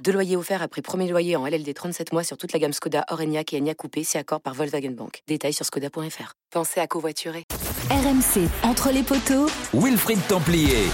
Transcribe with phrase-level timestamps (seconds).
[0.00, 3.04] Deux loyers offerts après premier loyer en LLD 37 mois sur toute la gamme Skoda,
[3.10, 5.22] Orenia et Enya Coupé, c'est accord par Volkswagen Bank.
[5.28, 6.32] Détails sur skoda.fr.
[6.50, 7.44] Pensez à covoiturer.
[7.90, 10.88] RMC, entre les poteaux, Wilfried Templier.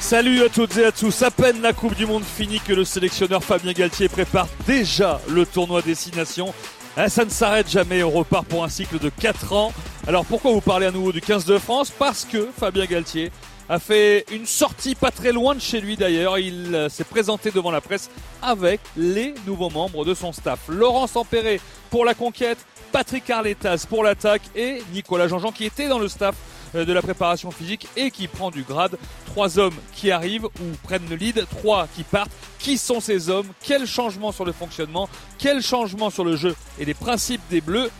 [0.00, 1.22] Salut à toutes et à tous.
[1.22, 5.44] À peine la Coupe du Monde finie que le sélectionneur Fabien Galtier prépare déjà le
[5.46, 6.54] tournoi Destination.
[6.96, 9.72] Ah, ça ne s'arrête jamais, on repart pour un cycle de 4 ans.
[10.06, 11.90] Alors pourquoi vous parlez à nouveau du 15 de France?
[11.90, 13.32] Parce que Fabien Galtier
[13.68, 16.38] a fait une sortie pas très loin de chez lui d'ailleurs.
[16.38, 18.10] Il euh, s'est présenté devant la presse
[18.42, 20.60] avec les nouveaux membres de son staff.
[20.68, 22.58] Laurent Sampéré pour la conquête,
[22.92, 26.34] Patrick Arletas pour l'attaque et Nicolas Jean-Jean qui était dans le staff
[26.74, 28.98] euh, de la préparation physique et qui prend du grade.
[29.26, 32.32] Trois hommes qui arrivent ou prennent le lead, trois qui partent.
[32.58, 33.48] Qui sont ces hommes?
[33.62, 35.08] Quel changement sur le fonctionnement?
[35.38, 37.90] Quel changement sur le jeu et les principes des Bleus?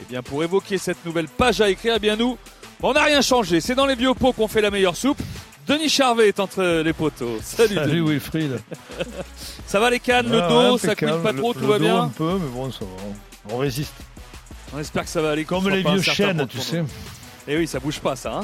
[0.00, 2.38] Eh bien pour évoquer cette nouvelle page à écrire, eh bien nous
[2.82, 5.18] on n'a rien changé, c'est dans les biopots qu'on fait la meilleure soupe.
[5.66, 7.38] Denis Charvet est entre les poteaux.
[7.42, 8.08] Salut, Salut Denis.
[8.10, 8.58] Wilfried.
[9.66, 11.22] Ça va les cannes, le Ah, dos, ouais, ça impeccable.
[11.22, 13.54] pas trop, Le- tout le va dos bien Un peu, mais bon, ça va.
[13.54, 13.92] On résiste.
[14.74, 15.44] On espère que ça va aller.
[15.44, 16.82] Comme les vieux chênes, tu sais.
[17.48, 18.40] Et oui, ça bouge pas ça.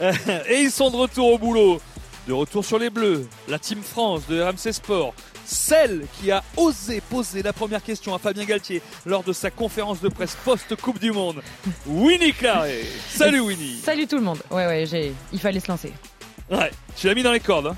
[0.00, 0.12] hein.
[0.48, 1.80] Et ils sont de retour au boulot.
[2.28, 5.14] De retour sur les Bleus, la Team France de RMC Sport.
[5.52, 10.00] Celle qui a osé poser la première question à Fabien Galtier lors de sa conférence
[10.00, 11.42] de presse post-Coupe du Monde.
[11.86, 12.84] Winnie Claret.
[13.08, 13.80] Salut Winnie.
[13.84, 14.38] Salut tout le monde.
[14.50, 15.12] Ouais, ouais, j'ai...
[15.32, 15.92] il fallait se lancer.
[16.52, 17.66] Ouais, tu l'as mis dans les cordes.
[17.66, 17.76] hein.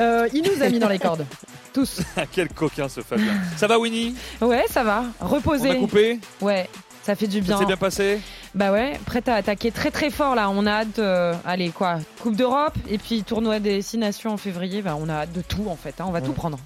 [0.00, 1.24] Euh, il nous a mis dans les cordes.
[1.72, 2.00] Tous.
[2.32, 3.34] Quel coquin ce Fabien.
[3.56, 4.16] Ça va Winnie?
[4.40, 5.04] Ouais, ça va.
[5.20, 5.70] On Reposer.
[5.70, 6.18] a coupé?
[6.40, 6.68] Ouais,
[7.04, 7.58] ça fait du Ça bien.
[7.58, 8.20] s'est bien passé?
[8.54, 10.50] Bah ouais, prête à attaquer très très fort là.
[10.50, 10.98] On a hâte.
[10.98, 14.82] euh, allez, quoi Coupe d'Europe et puis tournoi des six nations en février.
[14.82, 16.00] Bah, on a hâte de tout en fait.
[16.00, 16.04] hein.
[16.08, 16.58] On va tout prendre.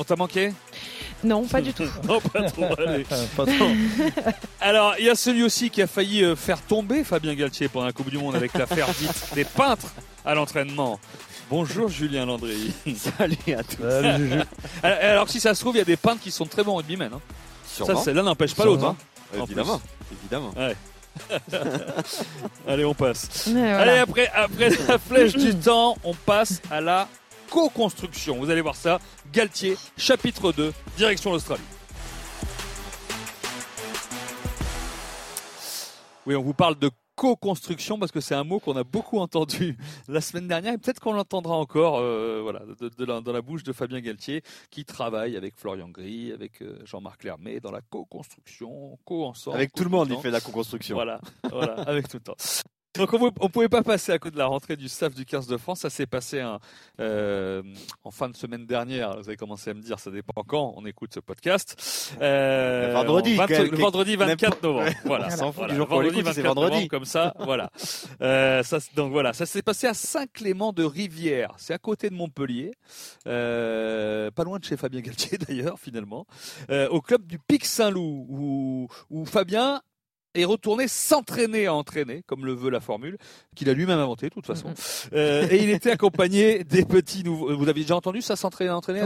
[0.00, 0.54] On t'a manqué?
[1.22, 1.84] Non, pas du tout.
[2.08, 2.64] Non, pas trop.
[2.78, 3.04] allez.
[3.36, 3.68] Pas trop.
[4.62, 7.84] Alors, il y a celui aussi qui a failli euh, faire tomber Fabien Galtier pendant
[7.84, 9.92] la Coupe du Monde avec l'affaire dite des peintres
[10.24, 10.98] à l'entraînement.
[11.50, 12.72] Bonjour Julien Landry.
[12.96, 13.82] Salut à tous.
[13.82, 14.40] Salut, Juju.
[14.82, 17.12] Alors si ça se trouve, il y a des peintres qui sont très bons rugbymen.
[17.12, 17.20] Hein.
[17.66, 18.02] Ça, Sûrement.
[18.02, 18.84] c'est l'un n'empêche pas l'autre.
[18.86, 18.96] hein.
[19.38, 19.82] en évidemment.
[20.10, 20.54] Évidemment.
[22.66, 23.48] Allez, on passe.
[23.52, 23.78] Voilà.
[23.80, 27.06] Allez, après, après la flèche du temps, on passe à la
[27.50, 28.38] co-construction.
[28.38, 28.98] Vous allez voir ça.
[29.32, 31.62] Galtier, chapitre 2, direction l'Australie.
[36.26, 39.76] Oui, on vous parle de co-construction parce que c'est un mot qu'on a beaucoup entendu
[40.08, 43.42] la semaine dernière et peut-être qu'on l'entendra encore euh, voilà, de, de la- dans la
[43.42, 47.80] bouche de Fabien Galtier qui travaille avec Florian Gris, avec euh, Jean-Marc Lermet dans la
[47.82, 49.56] co-construction, co-ensemble.
[49.56, 50.94] Avec tout le monde, il fait la co-construction.
[50.94, 52.36] voilà, voilà, avec tout le temps.
[52.96, 55.46] Donc on ne pouvait pas passer à côté de la rentrée du staff du 15
[55.46, 55.80] de France.
[55.80, 56.58] Ça s'est passé un,
[56.98, 57.62] euh,
[58.02, 59.12] en fin de semaine dernière.
[59.16, 62.12] Vous avez commencé à me dire, ça dépend quand on écoute ce podcast.
[62.20, 64.90] Euh, Le vendredi, quel- le vendredi 24 n'importe- novembre.
[65.04, 66.70] Voilà, fout Voilà, jour vendredi l'écoute, c'est 24 vendredi.
[66.74, 67.70] novembre, comme ça, voilà.
[68.22, 71.54] Euh, ça, donc voilà, ça s'est passé à Saint-Clément de Rivière.
[71.58, 72.72] C'est à côté de Montpellier,
[73.28, 76.26] euh, pas loin de chez Fabien Galtier d'ailleurs, finalement,
[76.70, 79.80] euh, au club du Pic Saint-Loup, où, où Fabien
[80.34, 83.18] est retourné s'entraîner à entraîner, comme le veut la formule,
[83.56, 84.68] qu'il a lui-même inventée de toute façon.
[85.12, 87.56] Euh, et il était accompagné des petits nouveaux.
[87.56, 89.02] Vous aviez déjà entendu ça s'entraîner à entraîner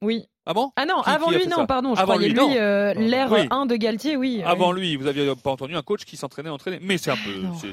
[0.00, 0.26] Oui.
[0.44, 1.94] Ah bon Ah non, Qui- avant qui lui, non, pardon.
[1.94, 3.46] Je Avant croyais lui, euh, l'ère Oui.
[3.50, 4.42] 1 de Galtier, oui.
[4.44, 4.80] Avant oui.
[4.80, 6.80] lui, vous aviez pas entendu un coach qui s'entraînait à entraîner.
[6.82, 7.70] Mais c'est un peu,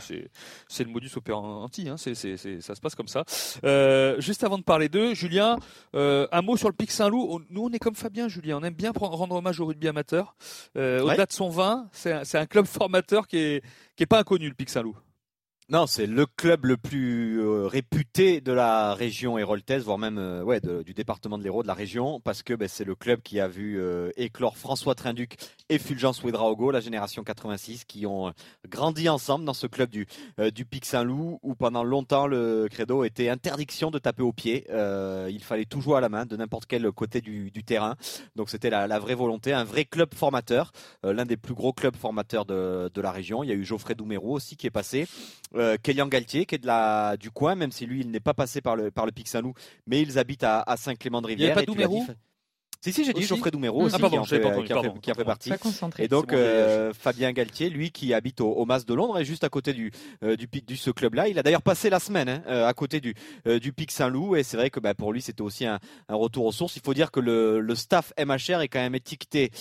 [0.68, 1.90] c'est- le modus operandi.
[1.90, 1.96] Hein.
[1.97, 3.24] C'est, ça se passe comme ça.
[3.63, 5.57] Euh, juste avant de parler d'eux, Julien,
[5.96, 7.41] euh, un mot sur le Pic Saint-Loup.
[7.50, 8.59] Nous, on est comme Fabien, Julien.
[8.62, 10.36] On aime bien prendre- rendre hommage au rugby amateur.
[10.78, 11.25] Euh, Au-delà Ouais.
[11.25, 13.63] de son vin, c'est un, c'est un club formateur qui est,
[13.96, 14.96] qui est pas inconnu, le Pic Saint-Loup.
[15.72, 20.81] Non, c'est le club le plus euh, réputé de la région héroltaise, voire même euh,
[20.81, 23.47] du département de l'Hérault, de la région, parce que ben, c'est le club qui a
[23.47, 25.38] vu euh, éclore François Trinduc
[25.69, 28.34] et Fulgence Ouedraogo, la génération 86, qui ont
[28.68, 30.07] grandi ensemble dans ce club du,
[30.56, 34.65] du Pic Saint-Loup, où pendant longtemps le credo était interdiction de taper au pied.
[34.72, 37.95] Il fallait tout jouer à la main, de n'importe quel côté du, terrain.
[38.36, 40.72] Donc c'était la, vraie volonté, un vrai club formateur,
[41.04, 43.44] l'un des plus gros clubs formateurs de, de la région.
[43.44, 45.07] Il y a eu Geoffrey Doumerou aussi qui est passé.
[45.60, 48.34] Euh, Kélian Galtier qui est de la, du coin, même si lui il n'est pas
[48.34, 49.54] passé par le, par le Pic Saint-Loup,
[49.88, 51.58] mais ils habitent à, à Saint-Clément de y Rivière.
[51.58, 52.06] avait pas Doumerou
[52.81, 54.81] Si, si, j'ai dit Geoffrey Doumerot Ah, aussi, pardon, qui, en fait, entendu, qui en
[54.81, 55.50] fait- pardon, qui en fait partie.
[56.00, 59.44] Et donc euh, Fabien Galtier, lui qui habite au, au Mas de Londres, est juste
[59.44, 59.92] à côté du
[60.24, 61.28] euh, du pic ce club-là.
[61.28, 63.16] Il a d'ailleurs passé la semaine hein, à côté du
[63.48, 66.16] euh, du pic Saint-Loup et c'est vrai que bah, pour lui c'était aussi un, un
[66.16, 66.78] retour aux sources.
[66.78, 69.52] Il faut dire que le, le staff MHR est quand même étiqueté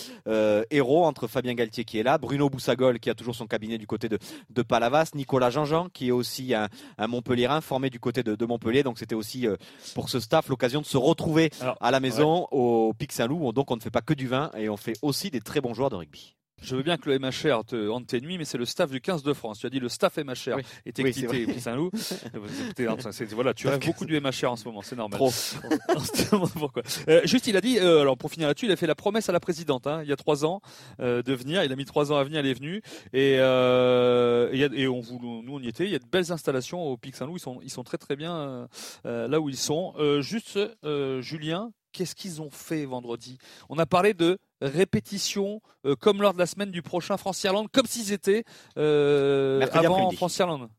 [0.71, 3.87] héros entre Fabien Galtier qui est là, Bruno Boussagol qui a toujours son cabinet du
[3.87, 4.17] côté de
[4.49, 8.45] de Palavas, Nicolas Jean-Jean qui est aussi un, un Montpellierin formé du côté de, de
[8.45, 8.83] Montpellier.
[8.83, 9.45] Donc c'était aussi
[9.93, 13.51] pour ce staff l'occasion de se retrouver Alors, à la maison au pic Saint-Loup.
[13.53, 15.73] Donc on ne fait pas que du vin et on fait aussi des très bons
[15.73, 16.35] joueurs de rugby.
[16.61, 18.99] Je veux bien que le MHR te hante tes nuits, mais c'est le staff du
[18.99, 19.59] 15 de France.
[19.59, 20.63] Tu as dit le staff MHR Oui.
[20.85, 21.45] est Oui, vrai.
[21.45, 21.89] Pic Saint-Loup.
[23.31, 25.17] Voilà, tu rêves beaucoup du MHR en ce moment, c'est normal.
[25.19, 25.31] Trop.
[26.59, 26.83] Pourquoi?
[27.07, 29.29] Euh, juste, il a dit, euh, alors pour finir là-dessus, il a fait la promesse
[29.29, 30.61] à la présidente, hein, il y a trois ans,
[30.99, 31.63] euh, de venir.
[31.63, 32.81] Il a mis trois ans à venir, elle est venue.
[33.13, 35.85] Et, euh, et, et on, vous- nous, on y était.
[35.85, 37.37] Il y a de belles installations au Pic Saint-Loup.
[37.37, 38.67] Ils sont, ils sont très très bien
[39.05, 39.93] là où ils sont.
[39.97, 43.37] Euh, juste, euh, Julien, qu'est-ce qu'ils ont fait vendredi
[43.69, 47.85] On a parlé de répétition euh, comme lors de la semaine du prochain France-Irlande, comme
[47.85, 48.43] s'ils étaient
[48.77, 50.11] euh, avant.
[50.11, 50.69] France-Irlande.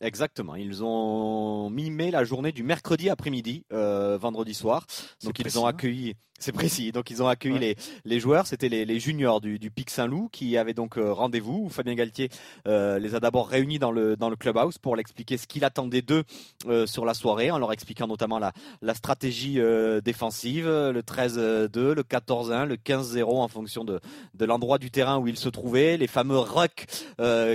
[0.00, 0.54] Exactement.
[0.56, 4.86] Ils ont mimé la journée du mercredi après-midi, euh, vendredi soir.
[5.24, 5.70] Donc ils précis, ont hein.
[5.70, 6.14] accueilli.
[6.42, 6.90] C'est précis.
[6.90, 7.60] Donc ils ont accueilli Ouais.
[7.60, 7.76] les,
[8.06, 8.46] les joueurs.
[8.46, 11.68] C'était les, les juniors du, du Pic Saint-Loup qui avaient donc euh, rendez-vous.
[11.68, 12.30] Fabien Galtier
[12.66, 16.00] euh, les a d'abord réunis dans le dans le clubhouse pour l'expliquer ce qu'il attendait
[16.00, 16.24] d'eux
[16.66, 19.58] euh, sur la soirée, en leur expliquant notamment la la stratégie
[20.02, 24.00] défensive, le 13-2, le 14-1, le 15-0 en fonction de
[24.32, 26.86] de l'endroit du terrain où ils se trouvaient, les fameux rucks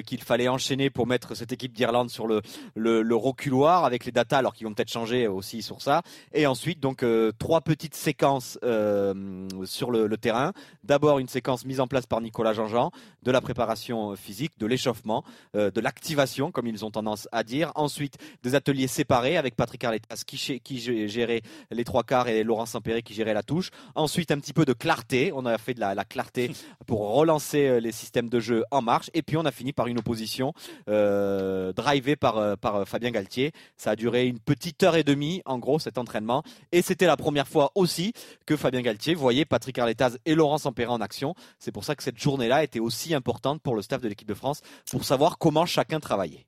[0.06, 2.34] qu'il fallait enchaîner pour mettre cette équipe d'Irlande sur le
[2.75, 6.01] le, le reculoir avec les datas alors qu'ils vont peut-être changer aussi sur ça.
[6.33, 10.53] Et ensuite donc euh, trois petites séquences euh, sur le, le terrain.
[10.83, 12.91] D'abord une séquence mise en place par Nicolas Jean-Jean
[13.23, 15.23] de la préparation physique de l'échauffement
[15.55, 17.71] euh, de l'activation comme ils ont tendance à dire.
[17.75, 21.41] Ensuite des ateliers séparés avec Patrick Arletas qui, qui gé- gérait
[21.71, 23.69] les trois quarts et Laurent Sampéré qui gérait la touche.
[23.95, 25.31] Ensuite un petit peu de clarté.
[25.33, 26.51] On a fait de la, la clarté
[26.85, 29.09] pour relancer euh, les systèmes de jeu en marche.
[29.13, 30.53] Et puis on a fini par une opposition
[30.89, 33.51] euh, drivé par, euh, par euh, Fabien Galtier.
[33.77, 36.44] Ça a duré une petite heure et demie, en gros, cet entraînement.
[36.72, 38.13] Et c'était la première fois aussi
[38.45, 41.36] que Fabien Galtier voyait Patrick Arletaz et Laurent Sampérin en action.
[41.60, 44.33] C'est pour ça que cette journée-là était aussi importante pour le staff de l'équipe de
[44.33, 46.45] France, pour savoir comment chacun travaillait.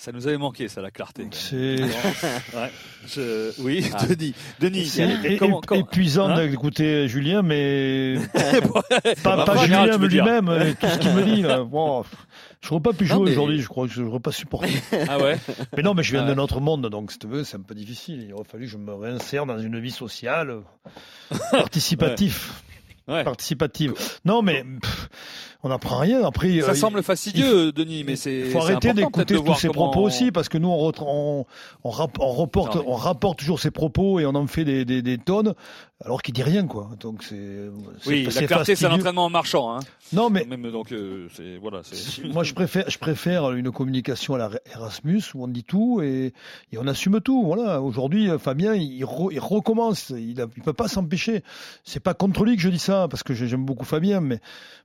[0.00, 1.26] Ça nous avait manqué, ça, la clarté.
[1.32, 2.70] C'est Ouais.
[3.04, 4.06] Je- Oui, Ah.
[4.06, 4.32] Denis.
[4.60, 8.14] Denis, c'est comment, comment- épuisant Hein d'écouter Julien, mais
[9.24, 11.42] pas, pas général, Julien lui-même, euh, tout ce qu'il me dit.
[11.42, 11.64] Là.
[11.64, 12.04] Bon,
[12.60, 14.68] je n'aurais pas pu jouer mais- aujourd'hui, je crois que je n'aurais pas supporté.
[15.08, 15.38] Ah ouais
[15.76, 16.34] Mais non, mais je viens Ah ouais.
[16.34, 18.24] d'un autre monde, donc si tu veux, c'est un peu difficile.
[18.26, 20.60] Il aurait fallu que je me réinsère dans une vie sociale euh,
[21.52, 22.62] participatif.
[23.06, 23.24] Ouais.
[23.24, 23.94] Participative.
[24.26, 25.08] Non, mais pff,
[25.62, 26.22] on n'apprend rien.
[26.26, 28.40] Après, Ça euh, semble fastidieux, Denis, mais c'est.
[28.40, 31.46] il faut arrêter d'écouter tous ces propos aussi, parce que nous, on, on,
[31.84, 34.64] on, rap- on reporte, Non, mais- on rapporte toujours ces propos et on en fait
[34.66, 35.54] des, des, des tonnes,
[36.04, 36.90] alors qu'il dit rien, quoi.
[37.00, 37.68] Donc c'est.
[38.06, 39.74] Oui, la clarté, c'est l'entraînement en marchant.
[39.76, 39.80] Hein.
[40.12, 41.82] Non, mais Même donc, euh, c'est voilà,
[42.32, 46.32] moi, je préfère, je préfère une communication à la Erasmus où on dit tout et,
[46.72, 47.42] et on assume tout.
[47.44, 47.82] Voilà.
[47.82, 50.10] Aujourd'hui, euh, Fabien, il, re- il recommence.
[50.10, 51.42] Il, il peut pas s'empêcher.
[51.84, 54.40] C'est pas contre lui que je dis ça parce que j'aime beaucoup Fabien, mais,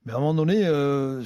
[0.05, 1.21] mais à un moment donné, euh,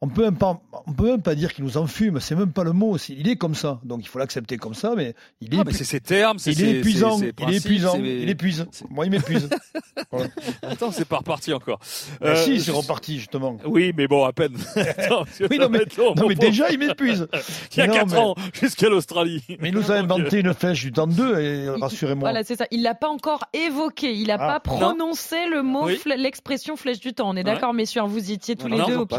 [0.00, 2.20] on peut même pas, on peut même pas dire qu'il nous enfume.
[2.20, 2.96] C'est même pas le mot.
[3.08, 3.80] Il est comme ça.
[3.84, 4.94] Donc il faut l'accepter comme ça.
[4.96, 7.18] Mais il est, Ah, mais c'est ses termes, c'est il ses- est épuisant.
[7.18, 7.94] ses- ses il est épuisant.
[7.98, 8.66] Il épuise.
[8.90, 9.48] Moi, il m'épuise.
[10.10, 10.26] voilà.
[10.62, 11.78] Attends, c'est pas reparti encore.
[12.20, 13.56] Ben Euh, si, c'est je- reparti justement.
[13.64, 14.56] Oui, mais bon, à peine.
[14.76, 17.28] Attends, Oui, non, mais- long, Non, mais déjà, il m'épuise.
[17.72, 19.42] Il y a Non, 4 mais- ans, jusqu'à l'Australie.
[19.60, 22.28] Mais il nous a inventé une flèche du temps 2 et rassurez-moi.
[22.30, 22.66] Voilà, c'est ça.
[22.70, 24.12] Il l'a pas encore évoqué.
[24.14, 24.58] Il n'a Ah.
[24.58, 26.00] pas prononcé le mot, Oui.
[26.16, 27.28] l'expression flèche du temps.
[27.30, 28.02] On est d'accord, messieurs.
[28.02, 29.18] Vous y étiez tous les deux au pas,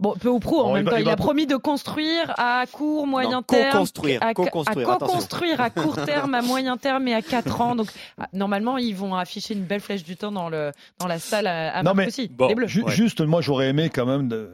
[0.00, 0.96] Bon, peu ou prou en Bon, même il va- temps.
[0.98, 3.72] il a promis de construire à court, moyen Non, terme.
[3.72, 7.76] co-construire, à, co-construire, à co-construire à court terme, à moyen terme et à 4 ans.
[7.76, 7.88] Donc,
[8.18, 11.46] ah, normalement, ils vont afficher une belle flèche du temps dans, le, dans la salle
[11.46, 12.28] à, à Non, mais- Marcoussis.
[12.28, 12.66] Bon, Les Bleus.
[12.66, 12.92] Ju- Ouais.
[12.92, 14.50] Juste, moi, j'aurais aimé quand même de-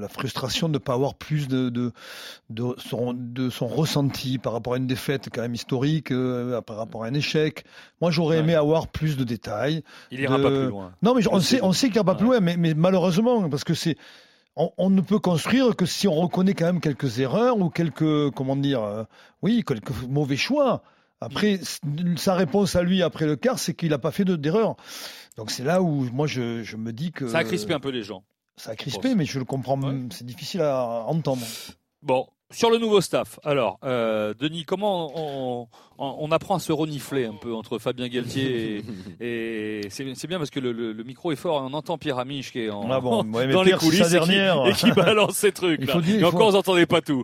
[0.00, 1.92] la frustration de ne pas avoir plus de, de,
[2.48, 6.76] de, son, de son ressenti par rapport à une défaite quand même historique, euh, par
[6.76, 7.64] rapport à un échec.
[8.00, 8.42] Moi, j'aurais Ouais.
[8.42, 9.82] aimé avoir plus de détails.
[10.10, 10.92] Il ira de- pas plus loin.
[11.02, 13.48] Non, mais on sait, on sait qu'il n'y a pas plus loin, mais, mais malheureusement,
[13.50, 13.96] parce que c'est,
[14.56, 18.30] on, on ne peut construire que si on reconnaît quand même quelques erreurs ou quelques,
[18.32, 19.04] comment dire, euh,
[19.42, 20.82] oui, quelques mauvais choix.
[21.20, 21.80] Après, c-
[22.16, 24.76] sa réponse à lui après le quart, c'est qu'il n'a pas fait de- d'erreur.
[25.36, 27.90] Donc c'est là où moi je, je me dis que Ça a crispé un peu
[27.90, 28.24] les gens.
[28.56, 29.80] Ça a crispé, mais je le comprends.
[29.80, 29.98] Ouais.
[30.10, 31.42] C'est difficile à entendre.
[32.02, 33.38] Bon, sur le nouveau staff.
[33.44, 35.68] Alors, euh, Denis, comment on,
[36.00, 38.82] on apprend à se renifler un peu entre Fabien Galtier
[39.20, 42.70] et, c'est bien parce que le, micro est fort, on entend Pierre Amiche qui est
[42.70, 45.84] en, ah dans les coulisses et, qui, balance ces trucs.
[45.86, 46.00] Là.
[46.08, 47.22] et encore, on n'entendait pas tout.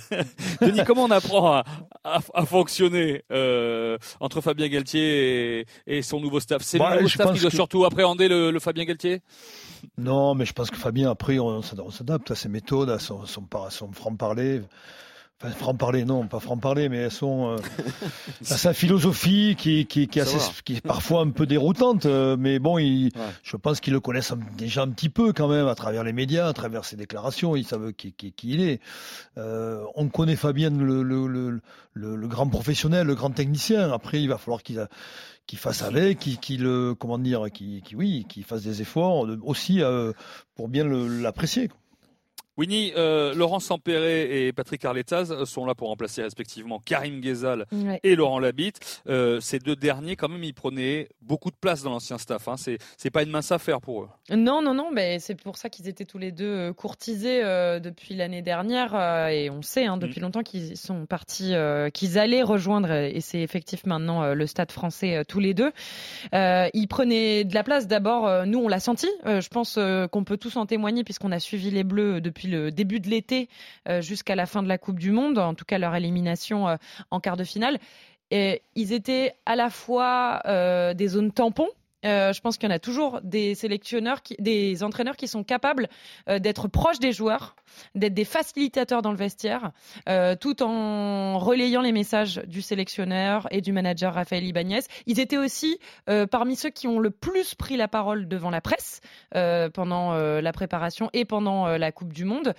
[0.60, 1.62] Denis, comment on apprend
[2.04, 6.62] à, fonctionner euh, entre Fabien Galtier et, son nouveau staff?
[6.62, 9.20] C'est le bah, nouveau staff qui doit surtout appréhender le, Fabien Galtier?
[9.96, 13.92] Non, mais je pense que Fabien, après, on, s'adapte à ses méthodes, à son, son,
[13.92, 14.62] franc-parler.
[15.40, 17.56] Enfin, franc-parler, non, pas franc-parler, mais elles sont euh,
[18.42, 22.78] sa philosophie qui, qui, qui, est qui, est parfois un peu déroutante, euh, mais bon,
[22.78, 23.12] il,
[23.44, 26.48] je pense qu'ils le connaissent déjà un petit peu quand même à travers les médias,
[26.48, 28.80] à travers ses déclarations, ils savent qui, qui, qui il est.
[29.36, 31.60] Euh, on connaît Fabien, le, le, le,
[31.94, 33.92] le, grand professionnel, le grand technicien.
[33.92, 34.88] Après, il va falloir qu'il
[35.46, 40.12] qu'il fasse avec, qu'il le comment dire, qui oui, qu'il fasse des efforts aussi euh,
[40.56, 41.70] pour bien l'apprécier.
[42.58, 47.66] Winnie, euh, Laurent Sampéré et Patrick Arletaz sont là pour remplacer respectivement Karim Ghezal
[48.02, 49.00] et Laurent Labitte.
[49.08, 52.48] Euh, ces deux derniers, quand même, ils prenaient beaucoup de place dans l'ancien staff.
[52.48, 52.56] Hein.
[52.56, 54.08] C'est, c'est pas une mince affaire pour eux.
[54.30, 54.90] Non, non, non.
[54.92, 57.42] Mais c'est pour ça qu'ils étaient tous les deux euh, courtisés
[57.80, 58.96] depuis l'année dernière.
[59.30, 60.24] et on sait hein, depuis mm.
[60.24, 61.54] longtemps qu'ils sont partis,
[61.94, 65.70] qu'ils allaient rejoindre, et c'est effectif maintenant le stade français tous les deux.
[66.32, 67.86] ils prenaient de la place.
[67.86, 69.08] D'abord, nous, on l'a senti.
[69.24, 69.78] je pense
[70.10, 73.48] qu'on peut tous en témoigner puisqu'on a suivi les Bleus depuis le début de l'été
[73.88, 76.76] euh, jusqu'à la fin de la Coupe du Monde, en tout cas leur élimination euh,
[77.10, 77.78] en quart de finale.
[78.30, 81.70] Ils étaient à la fois euh, des zones tampons
[82.04, 85.88] euh, je pense qu'il y en a toujours des sélectionneurs, des entraîneurs qui sont capables
[86.28, 87.56] euh, d'être proches des joueurs,
[87.94, 89.72] d'être des facilitateurs dans le vestiaire,
[90.08, 94.80] euh, tout en relayant les messages du sélectionneur et du manager Raphaël Ibanez.
[95.06, 95.78] Ils étaient aussi
[96.30, 99.00] parmi ceux qui ont le plus pris la parole devant la presse
[99.74, 102.54] pendant la préparation et pendant la Coupe du Monde,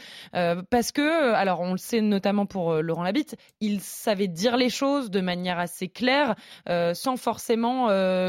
[0.69, 5.09] parce que, alors on le sait notamment pour Laurent Labitte, il savait dire les choses
[5.09, 6.35] de manière assez claire,
[6.93, 7.87] sans forcément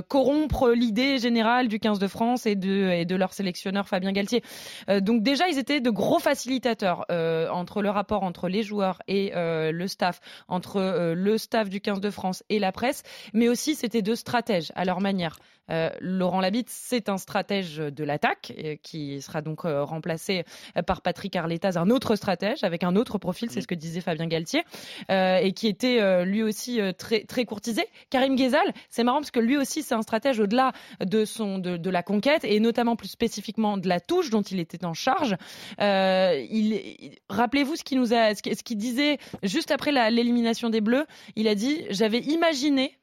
[0.09, 4.43] corrompre l'idée générale du 15 de France et de, de leur sélectionneur Fabien Galtier.
[4.89, 9.03] Euh, donc déjà, ils étaient de gros facilitateurs euh, entre le rapport entre les joueurs
[9.09, 13.03] et euh, le staff, entre le staff du 15 de France et la presse,
[13.33, 15.37] mais aussi c'était deux stratèges à leur manière.
[15.71, 18.53] Euh, Laurent Labitte, c'est un stratège de l'attaque
[18.83, 20.45] qui sera donc euh, remplacé
[20.87, 24.27] par Patrick Arletaz, un autre stratège avec un autre profil, c'est ce que disait Fabien
[24.27, 24.65] Galtier,
[25.11, 27.87] euh, et qui était lui aussi très très courtisé.
[28.11, 30.73] Karim Ghezal, c'est marrant parce que lui aussi c'est un stratège au-delà
[31.05, 34.85] de son de, la conquête et notamment plus spécifiquement de la touche dont il était
[34.85, 35.37] en charge.
[35.79, 41.07] il, rappelez-vous ce qu'il nous a, ce qu'il disait juste après l'élimination des Bleus.
[41.37, 42.97] Il a dit j'avais imaginé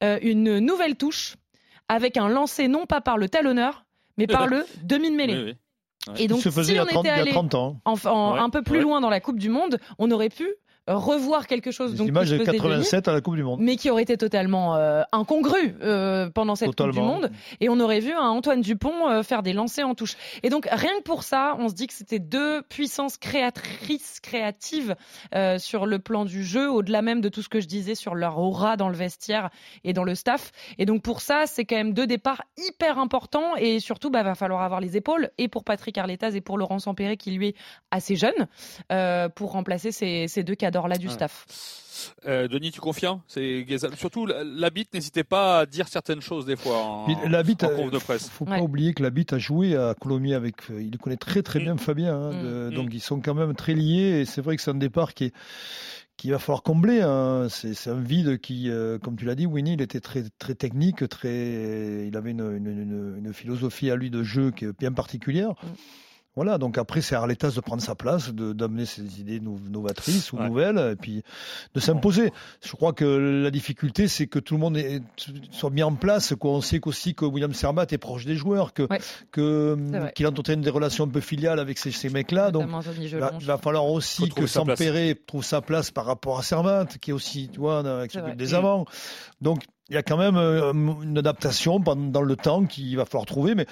[0.00, 1.36] une nouvelle touche
[1.88, 3.84] avec un lancer non pas par le talonneur,
[4.16, 5.56] mais par le demi-mêlée.
[6.16, 9.78] Et donc, si on était allé un peu plus loin dans la Coupe du Monde,
[9.98, 10.48] on aurait pu
[10.94, 11.94] revoir quelque chose.
[11.94, 13.60] donc l'image de 87 à la Coupe du Monde.
[13.60, 17.30] Mais qui aurait été totalement euh, incongru euh, pendant cette Coupe du Monde.
[17.60, 20.16] Et on aurait vu un Antoine Dupont euh, faire des lancers en touche.
[20.42, 24.96] Et donc rien que pour ça, on se dit que c'était deux puissances créatrices, créatives
[25.58, 28.38] sur le plan du jeu, au-delà même de tout ce que je disais sur leur
[28.38, 29.50] aura dans le vestiaire
[29.84, 30.52] et dans le staff.
[30.78, 33.56] Et donc pour ça, c'est quand même deux départs hyper importants.
[33.56, 36.78] Et surtout, bah, va falloir avoir les épaules et pour Patrick Arletaz et pour Laurent
[36.78, 37.56] Sampéré qui lui est
[37.90, 41.46] assez jeune pour remplacer ces, ces deux cadres là du staff.
[42.26, 43.66] Euh, Denis, tu confirmes C'est
[43.96, 44.86] surtout l'habit.
[44.94, 48.28] N'hésitez pas à dire certaines choses des fois en, l'habit, en de presse.
[48.28, 50.70] Faut pas oublier que l'habit a joué à Colomiers avec.
[50.70, 51.78] Euh, il connaît très très bien mm.
[51.78, 52.68] Fabien, hein, mm.
[52.68, 52.74] Mm.
[52.74, 54.20] donc ils sont quand même très liés.
[54.20, 55.32] Et c'est vrai que c'est un départ qui est
[56.16, 57.00] qu'il va falloir combler.
[57.00, 57.46] Hein.
[57.48, 61.08] C'est un vide qui, euh, comme tu l'as dit, Winnie, il était très, très technique,
[61.08, 65.54] très, il avait une, une, une, philosophie à lui de jeu qui est bien particulière.
[66.38, 70.38] Voilà, donc après, c'est à Arletas de prendre sa place, d'amener ses idées novatrices ou
[70.38, 71.24] nouvelles, et puis
[71.74, 72.30] de s'imposer.
[72.64, 74.78] Je crois que la difficulté, c'est que tout le monde
[75.50, 76.36] soit mis en place.
[76.36, 76.52] Quoi.
[76.52, 78.86] On sait qu'aussi que William Sermat est proche des joueurs, que
[80.14, 82.52] qu'il entretient des relations un peu filiales avec ces, ces mecs-là.
[82.52, 82.68] Donc,
[83.00, 87.14] il va, falloir aussi que Sampéré trouve sa place par rapport à Sermat, qui est
[87.14, 88.84] aussi, tu vois, avec des avants.
[89.40, 93.24] Donc, il y a quand même euh, une adaptation pendant le temps qu'il va falloir
[93.24, 93.64] trouver, mais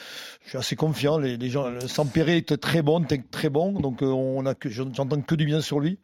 [0.44, 1.18] je suis assez confiant.
[1.18, 5.20] Les, les gens, Sampéré est très bon, très bon, donc euh, on a que j'entends
[5.20, 5.99] que du bien sur lui.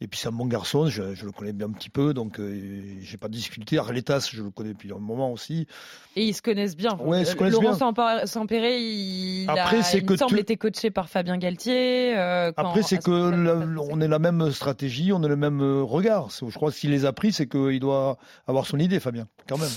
[0.00, 2.96] Et puis c'est un bon garçon, je, le connais bien un petit peu, donc euh,
[3.02, 3.78] j'ai pas de difficulté.
[3.78, 5.68] Arletas, je le connais depuis un moment aussi.
[6.16, 6.98] Et ils se connaissent bien.
[6.98, 8.26] Ouais, ils se connaissent Laurent bien.
[8.26, 12.14] Sampéré, il, Après, a, il me semble, été coaché par Fabien Galtier.
[12.14, 16.30] Après, c'est que on est la même stratégie, on a le même regard.
[16.30, 19.28] Je crois que s'il les a pris, c'est qu'il doit avoir son idée, Fabien.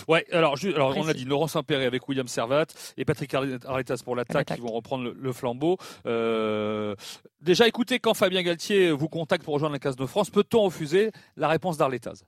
[0.07, 2.65] Ouais, alors, alors on a dit Laurent Saint-Péry avec William Servat
[2.97, 5.77] et Patrick Arletas pour l'attaque qui vont reprendre le, flambeau.
[6.05, 6.95] Euh,
[7.41, 11.11] déjà, écoutez, quand Fabien Galtier vous contacte pour rejoindre la case de France, peut-on refuser
[11.35, 12.23] la réponse d'Arletas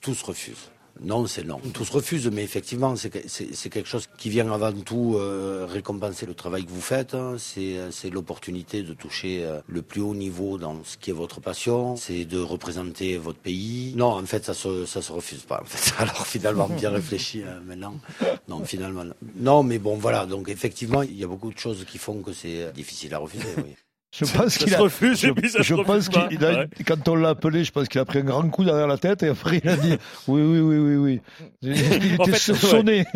[0.00, 0.70] Tous refusent.
[1.04, 1.60] Non, c'est non.
[1.72, 6.34] Tout se refuse, mais effectivement, c'est quelque chose qui vient avant tout euh, récompenser le
[6.34, 7.14] travail que vous faites.
[7.14, 7.36] Hein.
[7.38, 11.96] C'est l'opportunité de toucher euh, le plus haut niveau dans ce qui est votre passion.
[11.96, 13.94] C'est de représenter votre pays.
[13.96, 15.60] Non, en fait, ça se, ça se refuse pas.
[15.62, 15.92] En fait.
[15.98, 17.94] Alors finalement, bien réfléchi euh, maintenant.
[18.48, 19.04] Non, finalement.
[19.36, 20.26] Non, mais bon, voilà.
[20.26, 23.54] Donc effectivement, il y a beaucoup de choses qui font que c'est difficile à refuser.
[23.58, 23.74] Oui.
[24.12, 24.78] Je pense qu'il a.
[24.78, 26.66] Refuse, je, je pense qu'il a.
[26.86, 29.22] Quand on l'a appelé, je pense qu'il a pris un grand coup derrière la tête
[29.22, 29.96] et après il a dit
[30.28, 31.20] oui, oui, oui, oui, oui.
[31.62, 33.06] Il était sonné.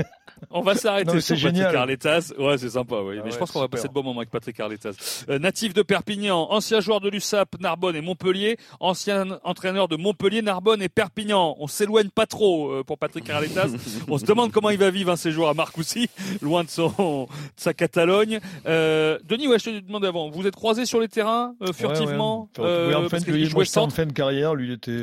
[0.51, 2.33] On va s'arrêter sur Patrick Arletas.
[2.39, 3.17] Ouais, c'est sympa, oui.
[3.25, 5.25] Mais je pense qu'on va passer de bons moments avec Patrick Arletas.
[5.29, 10.43] Euh, natif de Perpignan, ancien joueur de l'USAP, Narbonne et Montpellier, ancien entraîneur de Montpellier,
[10.43, 11.57] Narbonne et Perpignan.
[11.59, 13.69] On s'éloigne pas trop euh, pour Patrick Arletas.
[14.09, 16.09] On se demande comment il va vivre un séjour à Marcoussis,
[16.43, 18.41] loin de son sa Catalogne.
[18.67, 20.31] Euh, Denis, ouais, je te demandais avant.
[20.31, 22.95] Vous êtes croisés sur les terrains euh, furtivement ouais, ouais.
[22.95, 24.55] en fin, il jouait en fin de carrière.
[24.55, 25.03] Lui, il était.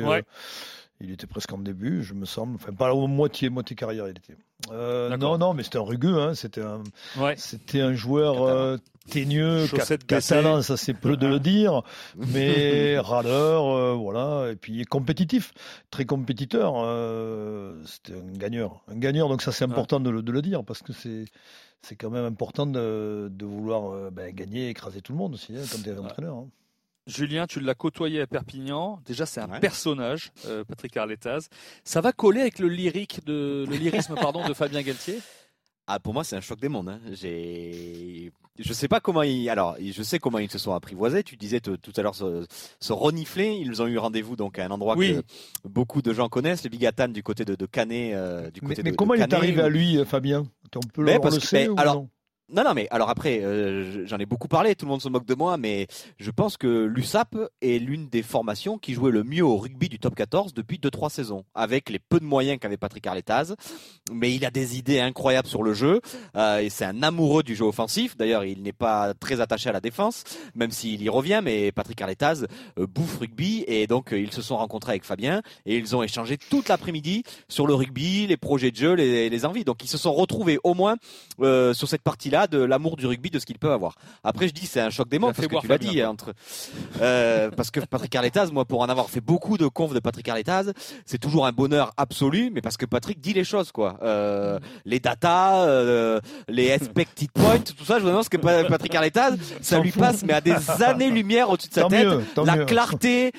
[1.04, 2.54] Il était presque en début, je me semble.
[2.56, 4.36] Enfin, pas au moitié, moitié carrière, il était.
[4.70, 6.18] Euh, non, non, mais c'était un rugueux.
[6.18, 6.34] Hein.
[6.34, 6.82] C'était un,
[7.18, 7.34] ouais.
[7.36, 8.78] c'était un joueur euh,
[9.10, 9.66] teigneux,
[10.06, 11.82] catalan, ça c'est peu de le dire,
[12.16, 14.50] mais râleur, euh, voilà.
[14.50, 15.52] Et puis compétitif,
[15.90, 16.74] très compétiteur.
[16.76, 19.28] Euh, c'était un gagneur, un gagneur.
[19.28, 21.26] Donc ça c'est important de, le, de, le, dire parce que c'est,
[21.82, 25.62] c'est quand même important de, de vouloir ben, gagner, écraser tout le monde aussi hein,
[25.70, 26.36] quand tu es entraîneur.
[26.36, 26.48] Hein.
[27.06, 29.00] Julien, tu l'as côtoyé à Perpignan.
[29.04, 31.48] Déjà, c'est un personnage, euh, Patrick Arletaz.
[31.84, 35.20] Ça va coller avec le lyrique de le lyrisme pardon de Fabien Galtier?
[35.86, 36.88] Ah, pour moi, c'est un choc des mondes.
[36.88, 37.00] Hein.
[37.12, 41.22] J'ai, je sais pas comment ils, alors, je sais comment ils se sont apprivoisés.
[41.22, 42.46] Tu disais tout à l'heure se,
[42.80, 43.52] se, renifler.
[43.52, 45.22] Ils ont eu rendez-vous donc à un endroit que
[45.64, 48.90] beaucoup de gens connaissent, le Bigatan du côté de, de Canet, euh, du côté mais,
[48.90, 50.46] mais comment il est arrivé à lui, Fabien?
[50.74, 52.08] On peut mais le, parce le que, sait, ou alors, non?
[52.52, 55.24] Non, non, mais alors après, euh, j'en ai beaucoup parlé, tout le monde se moque
[55.24, 55.86] de moi, mais
[56.18, 59.98] je pense que l'USAP est l'une des formations qui jouait le mieux au rugby du
[59.98, 63.54] top 14 depuis 2-3 saisons, avec les peu de moyens qu'avait Patrick Arletaz.
[64.12, 66.02] Mais il a des idées incroyables sur le jeu,
[66.36, 68.14] euh, et c'est un amoureux du jeu offensif.
[68.18, 70.24] D'ailleurs, il n'est pas très attaché à la défense,
[70.54, 72.46] même s'il y revient, mais Patrick Arletaz
[72.78, 76.36] euh, bouffe rugby, et donc ils se sont rencontrés avec Fabien, et ils ont échangé
[76.36, 79.64] toute l'après-midi sur le rugby, les projets de jeu, les, les envies.
[79.64, 80.96] Donc ils se sont retrouvés au moins
[81.38, 83.94] sur cette partie-là de l'amour du rugby, de ce qu'ils peuvent avoir.
[84.22, 86.32] Après, je dis c'est un choc des mondes parce que tu l'as dit entre
[87.00, 90.28] euh, parce que Patrick Arletaz, moi pour en avoir fait beaucoup de confs de Patrick
[90.28, 90.72] Arletaz,
[91.06, 93.98] c'est toujours un bonheur absolu, mais parce que Patrick dit les choses quoi.
[94.02, 98.94] Euh, les datas, euh, les expected points, tout ça, je me demande ce que Patrick
[98.94, 102.06] Arletaz, ça lui passe mais à des années-lumière au-dessus de sa Tant tête.
[102.06, 102.64] mieux, la mieux.
[102.64, 103.32] clarté,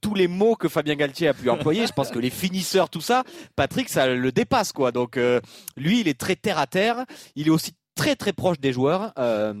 [0.00, 3.00] tous les mots que Fabien Galtier a pu employer, je pense que les finisseurs, tout
[3.00, 3.24] ça,
[3.56, 4.92] Patrick, ça le dépasse quoi.
[4.92, 5.18] Donc
[5.76, 7.04] lui, il est très terre à terre.
[7.36, 9.12] Il est aussi très très proche des joueurs.
[9.18, 9.54] Euh,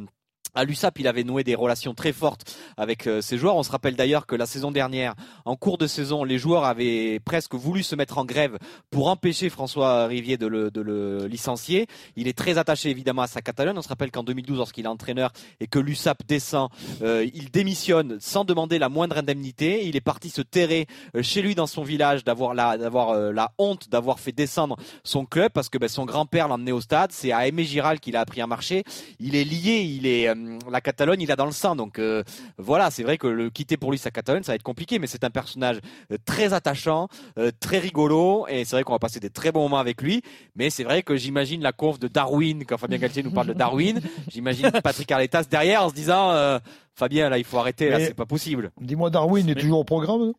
[0.54, 3.56] à l'USAP, il avait noué des relations très fortes avec euh, ses joueurs.
[3.56, 5.14] On se rappelle d'ailleurs que la saison dernière,
[5.44, 8.58] en cours de saison, les joueurs avaient presque voulu se mettre en grève
[8.90, 11.86] pour empêcher François Rivier de le, de le licencier.
[12.16, 13.76] Il est très attaché évidemment à sa Catalogne.
[13.78, 16.70] On se rappelle qu'en 2012, lorsqu'il est entraîneur et que l'USAP descend,
[17.02, 19.86] euh, il démissionne sans demander la moindre indemnité.
[19.86, 20.86] Il est parti se terrer
[21.16, 24.76] euh, chez lui dans son village, d'avoir la, d'avoir euh, la honte d'avoir fait descendre
[25.02, 27.12] son club parce que ben, son grand-père l'emmenait au stade.
[27.12, 28.84] C'est à Aimé Giral qu'il a appris à marcher.
[29.20, 30.34] Il est lié, il est euh,
[30.70, 31.76] la Catalogne, il a dans le sang.
[31.76, 32.22] Donc euh,
[32.58, 35.06] voilà, c'est vrai que le quitter pour lui sa Catalogne, ça va être compliqué, mais
[35.06, 35.78] c'est un personnage
[36.12, 39.62] euh, très attachant, euh, très rigolo, et c'est vrai qu'on va passer des très bons
[39.62, 40.22] moments avec lui.
[40.56, 43.52] Mais c'est vrai que j'imagine la conf de Darwin quand Fabien Galtier nous parle de
[43.54, 44.00] Darwin.
[44.28, 46.30] J'imagine Patrick Arletas derrière en se disant.
[46.30, 46.58] euh,
[46.96, 48.70] Fabien, là, il faut arrêter, là, c'est pas possible.
[48.80, 50.32] Dis-moi, Darwin est Mais- toujours au programme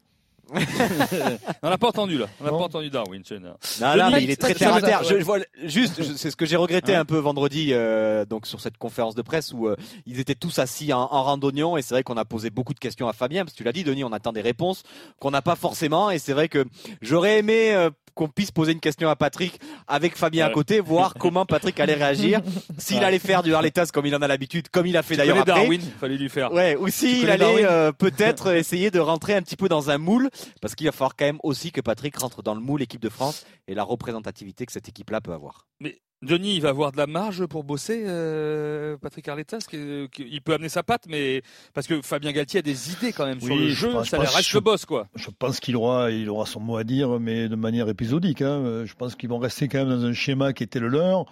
[1.63, 2.27] On n'a pas entendu là.
[2.39, 3.21] On n'a pas entendu Darwin.
[3.31, 5.03] Non, Denis, non, mais il est très terre à terre.
[5.03, 6.97] Je, je vois, juste, c'est ce que j'ai regretté Ouais.
[6.97, 10.59] un peu vendredi, euh, donc sur cette conférence de presse où euh, ils étaient tous
[10.59, 13.43] assis en, en randonnion et c'est vrai qu'on a posé beaucoup de questions à Fabien
[13.43, 14.83] parce que tu l'as dit, Denis, on attend des réponses
[15.19, 16.65] qu'on n'a pas forcément et c'est vrai que
[17.01, 21.13] j'aurais aimé euh, qu'on puisse poser une question à Patrick avec Fabien à côté, voir
[21.13, 22.41] comment Patrick allait réagir,
[22.77, 25.37] s'il allait faire du Harletas comme il en a l'habitude, comme il a fait d'ailleurs
[25.37, 25.53] après.
[25.53, 26.51] Darwin, fallait lui faire.
[26.51, 30.29] Ouais, ou s'il allait euh, peut-être essayer de rentrer un petit peu dans un moule,
[30.61, 33.09] parce qu'il va falloir quand même aussi que Patrick rentre dans le moule équipe de
[33.09, 35.67] France et la représentativité que cette équipe-là peut avoir.
[35.79, 40.41] Mais Denis, il va avoir de la marge pour bosser, euh, Patrick que- que- Il
[40.41, 41.41] peut amener sa patte, mais
[41.73, 43.91] parce que Fabien Galtier a des idées quand même sur le je jeu.
[43.91, 45.07] pense- ça je les pense- reste le boss, quoi.
[45.15, 48.41] Je pense qu'il aura, il aura son mot à dire, mais de manière épisodique.
[48.41, 48.59] hein.
[48.65, 51.25] Euh, Je pense qu'ils vont rester quand même dans un schéma qui était le leur.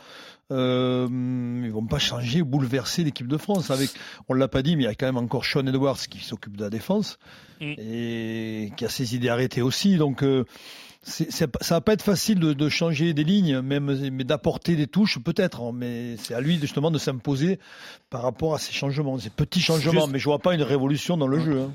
[0.51, 1.07] Euh,
[1.63, 3.71] ils vont pas changer ou bouleverser l'équipe de France.
[3.71, 3.89] Avec,
[4.29, 6.57] on l'a pas dit, mais il y a quand même encore Sean Edwards qui s'occupe
[6.57, 7.17] de la défense
[7.61, 7.73] Mm.
[7.77, 9.95] et qui a ses idées arrêtées aussi.
[9.97, 10.43] Donc, euh,
[11.03, 15.19] ça va pas être facile de, de changer des lignes, même, mais d'apporter des touches
[15.19, 15.61] peut-être.
[15.61, 15.71] hein.
[15.73, 17.59] Mais c'est à lui justement de s'imposer
[18.09, 19.91] par rapport à ces changements, ces petits changements.
[19.91, 21.61] Juste- Mais je vois pas une révolution dans le jeu.
[21.61, 21.71] hein.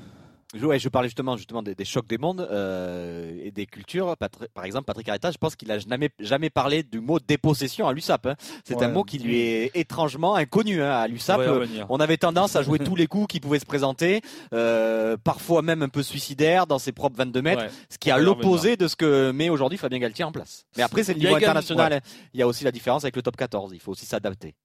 [0.59, 4.15] Ouais, je parlais justement justement des, des chocs des mondes euh, et des cultures.
[4.17, 7.87] Patri- par exemple, Patrick Arreta, je pense qu'il a jamais jamais parlé du mot dépossession
[7.87, 8.25] à l'USAP.
[8.25, 8.35] hein.
[8.63, 8.85] C'est Ouais.
[8.85, 11.41] un mot qui lui est étrangement inconnu hein, à l'USAP.
[11.89, 14.21] On avait tendance à jouer tous les coups qui pouvaient se présenter,
[14.53, 17.69] euh, parfois même un peu suicidaire dans ses propres 22 mètres, Ouais.
[17.89, 20.65] ce qui est à l'opposé de ce que met aujourd'hui Fabien Galtier en place.
[20.77, 21.93] Mais après, c'est le niveau international.
[21.93, 21.99] hein.
[22.33, 23.71] Il y a aussi la différence avec le top 14.
[23.75, 24.55] Il faut aussi s'adapter.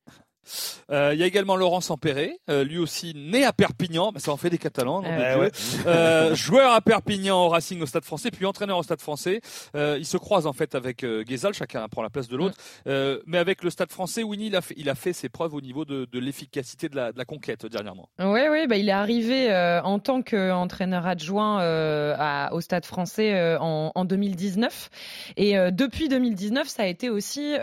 [0.90, 4.33] Euh, Il y a également Laurent Sampéré, euh, lui aussi né à Perpignan, mais ça
[4.33, 5.02] en fait des Catalans.
[5.04, 5.50] Eh ouais.
[5.87, 9.40] Euh, joueur à Perpignan au Racing au Stade Français, puis entraîneur au Stade Français.
[9.74, 12.57] Il se croise en fait avec Guézal, chacun prend la place de l'autre.
[12.87, 15.61] Mais avec le Stade Français, Winnie, il a fait, il a fait ses preuves au
[15.61, 18.09] niveau de, de l'efficacité de la, de la conquête dernièrement.
[18.18, 19.52] Oui, oui, bah, il est arrivé
[19.85, 24.90] en tant qu'entraîneur adjoint à- au Stade français en, en 2019.
[25.37, 27.54] Et depuis 2019, ça a été aussi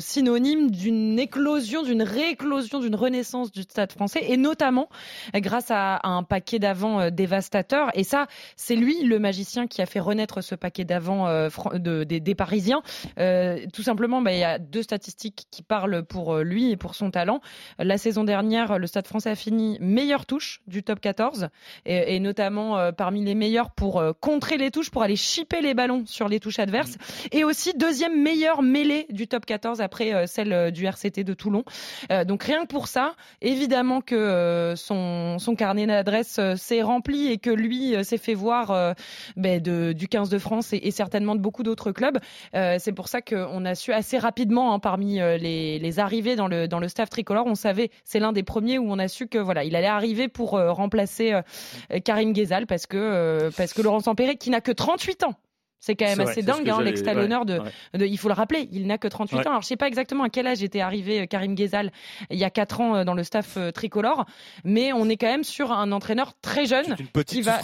[0.00, 4.88] synonyme d'une éclosion, d'une rééclosion, d'une renaissance du Stade français, et notamment
[5.34, 7.90] euh, grâce à, à un paquet d'avant euh, dévastateur.
[7.94, 12.04] Et ça, c'est lui, le magicien, qui a fait renaître ce paquet d'avant euh, de-
[12.04, 12.82] des, des Parisiens.
[13.18, 16.94] Euh, tout simplement, bah, il y a deux statistiques qui parlent pour lui et pour
[16.94, 17.40] son talent.
[17.78, 21.48] La saison dernière, le Stade français a fini meilleure touche du top 14
[21.86, 25.60] et, et notamment euh, parmi les meilleurs pour euh, contrer les touches, pour aller chipper
[25.60, 26.96] les ballons sur les touches adverses
[27.32, 31.64] et aussi deuxième meilleure mêlée du top 14 après celle du RCT de Toulon.
[32.10, 36.82] Euh, donc rien que pour ça, évidemment que euh, son, son carnet d'adresses euh, s'est
[36.82, 38.94] rempli et que lui s'est fait voir
[39.36, 42.18] ben, de, du 15 de France et, certainement de beaucoup d'autres clubs.
[42.52, 46.68] C'est pour ça qu'on a su assez rapidement, hein, parmi les, les arrivées dans le,
[46.68, 49.38] dans le staff tricolore, on savait, c'est l'un des premiers où on a su que
[49.38, 51.38] voilà, il allait arriver pour remplacer
[52.04, 55.34] Karim Ghezal parce que, parce que Laurent Sampéré, qui n'a que 38 ans,
[55.80, 57.98] c'est quand même vrai, assez dingue, hein, j'allais- l'ex-talonneur de, ouais.
[57.98, 59.46] de- il faut le rappeler, il n'a que 38 Ouais.
[59.46, 59.50] ans.
[59.50, 61.90] Alors je sais pas exactement à quel âge était arrivé euh, Karim Ghezal
[62.30, 64.26] il y a 4 ans euh, dans le staff euh, tricolore,
[64.64, 66.84] mais on est quand même sur un entraîneur très jeune.
[66.86, 67.58] C'est une petite qui va-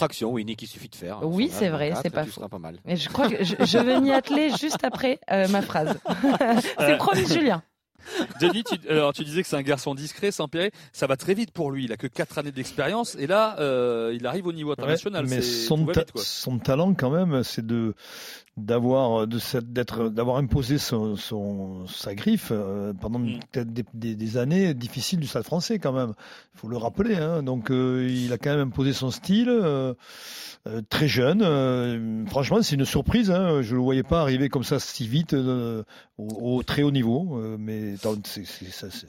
[0.57, 1.19] qu'il suffit de faire.
[1.23, 2.47] Oui, Sur c'est 20, vrai, 24, c'est pas faux.
[2.49, 2.79] pas mal.
[2.87, 5.97] Et je crois que je, je vais m'y atteler juste après euh, ma phrase.
[6.79, 7.61] c'est promis, Julien.
[8.41, 10.71] Denis, tu, alors, tu disais que c'est un garçon discret, Sampéré.
[10.93, 11.85] Ça va très vite pour lui.
[11.85, 15.25] Il a que 4 années d'expérience et là, euh, il arrive au niveau international.
[15.25, 17.93] Ouais, mais son, ta- vite, talent quand même, c'est de
[18.57, 23.39] d'avoir de d'être d'avoir imposé son, son- sa griffe euh, pendant Mm.
[23.51, 26.13] peut-être des, des- des années difficiles du Stade Français quand même.
[26.55, 27.15] Il faut le rappeler.
[27.17, 27.43] Hein.
[27.43, 29.51] Donc euh, il a quand même imposé son style.
[30.89, 33.31] très jeune, franchement, c'est une surprise.
[33.31, 33.61] Hein.
[33.61, 35.83] Je le voyais pas arriver comme ça si vite au,
[36.17, 37.39] au très haut niveau.
[37.59, 39.07] Mais c'est- c'est- ça, c'est-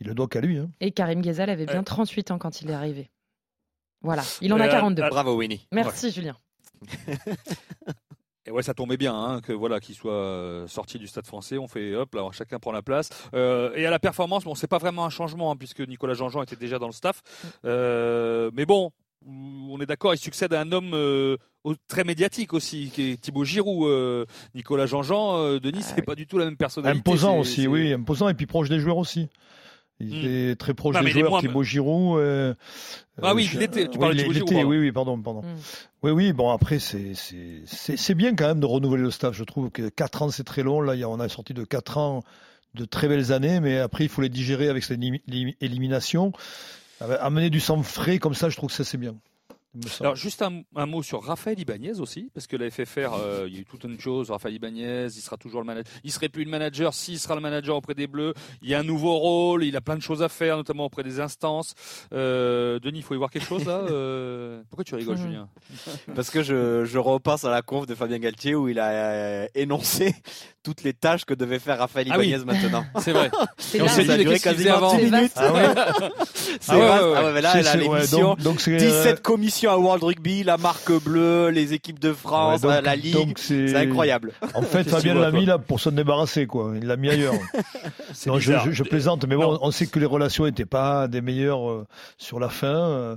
[0.00, 0.58] il le doit qu'à lui.
[0.58, 0.70] Hein.
[0.80, 1.84] Et Karim Ghezal avait bien Ouais.
[1.84, 3.10] 38 ans quand il est arrivé.
[4.02, 5.08] Voilà, il en a Euh, 42.
[5.10, 5.66] Bravo, Winnie.
[5.72, 6.36] Merci, Julien.
[8.46, 11.58] Et ouais, ça tombait bien hein, que voilà qu'il soit euh, sorti du Stade Français.
[11.58, 13.10] On fait hop, là, chacun prend la place.
[13.34, 16.42] Euh, et à la performance, bon, c'est pas vraiment un changement hein, puisque Nicolas Jean-Jean
[16.42, 17.22] était déjà dans le staff.
[17.66, 18.92] Euh, mais bon,
[19.26, 21.36] on est d'accord, il succède à un homme euh,
[21.88, 23.88] très médiatique aussi, qui est Thibaut Giroud.
[23.88, 26.98] Euh, Nicolas Jean-Jean, euh, Denis, c'est pas du tout la même personnalité.
[26.98, 29.28] Imposant aussi, oui, imposant et puis proche des joueurs aussi.
[30.02, 30.14] Il Hmm.
[30.24, 32.18] était très proche Non, des joueurs, moins- Thibaut Giroud.
[32.18, 32.54] euh,
[33.20, 34.64] Ah oui, il était- tu oui, parlais de il Thibaut Giroud, était.
[34.64, 35.42] Oui, oui, pardon, pardon.
[35.42, 35.56] Mm.
[36.04, 39.34] Oui, oui, bon, après, c'est c'est- c'est c'est bien quand même de renouveler le staff.
[39.34, 40.80] Je trouve que 4 ans, c'est très long.
[40.80, 42.22] Là, il y a- on a sorti de 4 ans
[42.74, 46.32] de très belles années, mais après, il faut les digérer avec cette élim- élim- élimination.
[47.02, 49.16] Euh, Amener du sang frais comme ça, je trouve que ça, c'est bien.
[50.00, 53.54] Alors juste un, un mot sur Raphaël Ibanez aussi, parce que la FFR, euh, il
[53.54, 54.30] y a eu toute une chose.
[54.30, 55.92] Raphaël Ibanez, il sera toujours le manager.
[56.02, 58.34] Il serait plus le manager s'il sera le manager auprès des Bleus.
[58.62, 61.04] Il y a un nouveau rôle, il a plein de choses à faire, notamment auprès
[61.04, 61.74] des instances.
[62.12, 63.80] Euh, Denis, il faut y voir quelque chose là.
[63.90, 65.16] Euh, Pourquoi tu rigoles.
[65.16, 65.48] Julien?
[66.14, 69.46] Parce que je, je repasse à la conf de Fabien Galtier où il a euh,
[69.54, 70.14] énoncé
[70.62, 72.28] toutes les tâches que devait faire Raphaël Ah oui.
[72.28, 72.84] Ibanez maintenant.
[73.00, 73.30] C'est vrai.
[73.56, 74.96] C'est Et on s'est dit duré quasiment avant.
[74.96, 75.32] 10 C'est minutes.
[75.36, 75.64] Ah ouais
[76.60, 77.14] C'est Ah ouais, ouais, ouais.
[77.16, 78.20] Ah ouais, mais là, elle a l'émission.
[78.34, 82.12] donc- donc c'est, euh, 17 commissions à World Rugby, la marque bleue, les équipes de
[82.12, 83.36] France, ouais, donc- la Ligue.
[83.38, 84.32] C'est incroyable.
[84.54, 86.72] En fait, Fabien l'a mis là pour s'en débarrasser, quoi.
[86.76, 87.34] Il l'a mis ailleurs.
[88.26, 88.64] Non, je, bizarre.
[88.66, 91.86] je- je plaisante, mais bon, on sait que les relations n'étaient pas des meilleures euh,
[92.18, 92.66] sur la fin.
[92.66, 93.16] euh,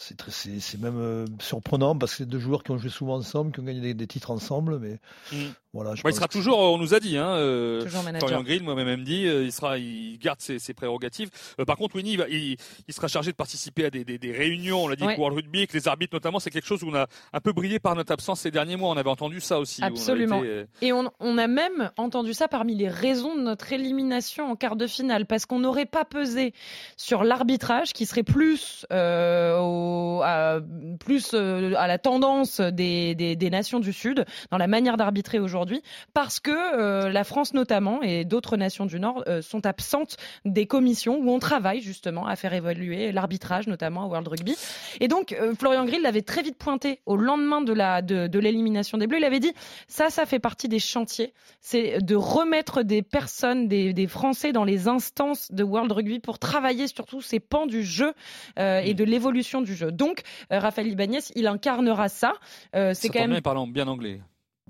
[0.00, 3.60] c'est même euh, surprenant parce que c'est deux joueurs qui ont joué souvent ensemble, qui
[3.60, 4.98] ont gagné des, des titres ensemble, mais
[5.32, 5.36] Mm.
[5.72, 5.94] voilà.
[5.94, 7.84] Je Bah, il pense sera toujours, on nous a dit, hein, euh,
[8.18, 8.42] Florian.
[8.42, 11.30] Grill, moi même dit, euh, il sera, il garde ses, ses prérogatives.
[11.60, 12.56] Euh, par contre, Winnie, il, va- il,
[12.86, 14.84] il sera chargé de participer à des, des, des réunions.
[14.84, 15.08] On l'a dit, Ouais.
[15.08, 16.38] avec World Rugby, avec les arbitres notamment.
[16.38, 18.90] C'est quelque chose où on a un peu brillé par notre absence ces derniers mois.
[18.90, 19.80] On avait entendu ça aussi.
[19.82, 20.38] on Absolument.
[20.38, 24.50] été, euh, Et on, on a même entendu ça parmi les raisons de notre élimination
[24.50, 26.54] en quart de finale, parce qu'on n'aurait pas pesé
[26.96, 29.56] sur l'arbitrage, qui serait plus euh,
[29.88, 30.60] au, à,
[30.98, 35.38] plus euh, à la tendance des, des, des, nations du Sud dans la manière d'arbitrer
[35.38, 35.82] aujourd'hui,
[36.14, 40.66] parce que euh, la France notamment et d'autres nations du Nord euh, sont absentes des
[40.66, 44.56] commissions où on travaille justement à faire évoluer l'arbitrage, notamment au World Rugby.
[45.00, 48.98] Et donc Florian Grill l'avait très vite pointé au lendemain de la de, de l'élimination
[48.98, 49.18] des Bleus.
[49.18, 49.52] Il avait dit
[49.86, 54.64] ça, ça fait partie des chantiers, c'est de remettre des personnes, des, des Français dans
[54.64, 58.12] les instances de World Rugby pour travailler sur tous ces pans du jeu
[58.56, 58.96] et mm.
[58.96, 62.34] de l'évolution du Donc, euh, Raphaël Ibanez, il incarnera ça.
[62.74, 63.30] Euh, c'est quand même.
[63.30, 64.20] Bien, parlant bien anglais.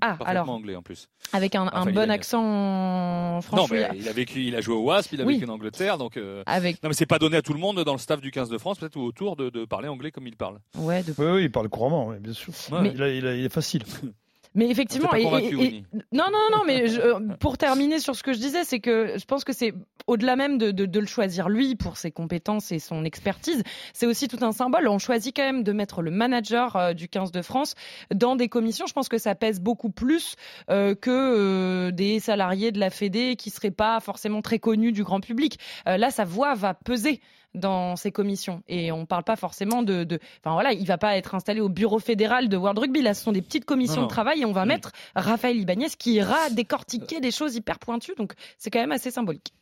[0.01, 0.49] Ah, alors.
[0.49, 1.09] anglais en plus.
[1.33, 3.81] Avec un, un bon accent français.
[3.81, 5.97] Non, mais il a vécu, il a joué au Wasp, il a vécu en Angleterre,
[5.97, 6.17] donc.
[6.45, 6.81] Avec...
[6.81, 8.57] Non, mais c'est pas donné à tout le monde dans le staff du 15 de
[8.57, 10.59] France, peut-être ou autour, de, de, parler anglais comme il parle.
[10.77, 11.13] Ouais, de...
[11.17, 12.53] oui, oui, il parle couramment, bien sûr.
[12.81, 12.93] Mais...
[12.95, 13.83] Il, il, il, est facile.
[14.55, 18.63] Mais effectivement, et, non, non, non, mais euh, pour terminer sur ce que je disais,
[18.63, 19.73] c'est que je pense que c'est
[20.09, 24.07] au-delà même de, de, de, le choisir lui pour ses compétences et son expertise, c'est
[24.07, 24.87] aussi tout un symbole.
[24.87, 27.75] On choisit quand même de mettre le manager euh, du 15 de France
[28.13, 28.87] dans des commissions.
[28.87, 30.35] Je pense que ça pèse beaucoup plus
[30.71, 35.03] euh, que euh, des salariés de la Fédé qui seraient pas forcément très connus du
[35.03, 35.59] grand public.
[35.85, 37.21] là, sa voix va peser
[37.53, 38.63] dans ces commissions.
[38.67, 41.61] Et on ne parle pas forcément de, de, Enfin voilà, il va pas être installé
[41.61, 43.01] au bureau fédéral de World Rugby.
[43.01, 46.13] Là, ce sont des petites commissions de travail et on va mettre Raphaël Ibanez qui
[46.13, 48.15] ira décortiquer des choses hyper pointues.
[48.17, 49.53] Donc c'est quand même assez symbolique.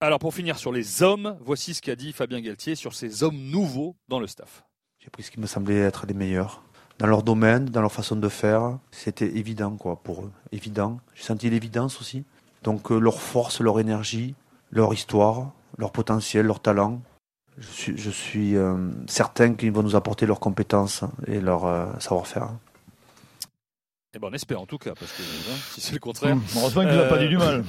[0.00, 3.38] Alors pour finir sur les hommes, voici ce qu'a dit Fabien Galtier sur ces hommes
[3.38, 4.64] nouveaux dans le staff.
[4.98, 6.62] J'ai pris ce qui me semblait être les meilleurs.
[6.98, 10.32] Dans leur domaine, dans leur façon de faire, c'était évident quoi pour eux.
[10.52, 11.00] Évident.
[11.14, 12.24] J'ai senti l'évidence aussi.
[12.62, 14.34] Donc euh, leur force, leur énergie,
[14.70, 17.00] leur histoire, leur potentiel, leur talent,
[17.58, 21.86] je suis, je suis euh, certain qu'ils vont nous apporter leurs compétences et leur euh,
[22.00, 22.50] savoir-faire.
[24.16, 26.36] Eh ben on espère en tout cas, parce que hein, si c'est le contraire.
[26.36, 27.64] Mmh, heureusement qu'il n'a pas dit du mal.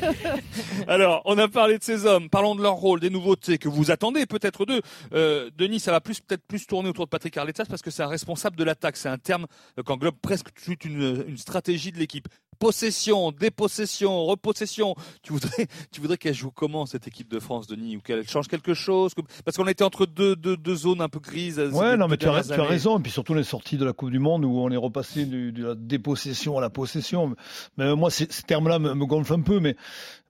[0.88, 3.90] Alors, on a parlé de ces hommes, parlons de leur rôle, des nouveautés que vous
[3.90, 4.80] attendez peut-être d'eux.
[5.12, 8.02] Euh, Denis, ça va plus peut-être plus tourner autour de Patrick Arletas parce que c'est
[8.02, 8.96] un responsable de l'attaque.
[8.96, 14.94] C'est un terme qui englobe presque toute une, une stratégie de l'équipe possession, dépossession, repossession.
[15.22, 18.48] Tu voudrais, tu voudrais qu'elle joue comment cette équipe de France, Denis, ou qu'elle change
[18.48, 19.12] quelque chose
[19.44, 21.58] Parce qu'on était entre deux, deux, deux, zones un peu grises.
[21.58, 22.98] Ouais, non, mais tu as, tu as, raison.
[22.98, 25.66] Et puis surtout les sorties de la Coupe du Monde où on est repassé de
[25.66, 27.34] la dépossession à la possession.
[27.76, 29.76] Mais moi, ces, termes-là me, me gonflent un peu, mais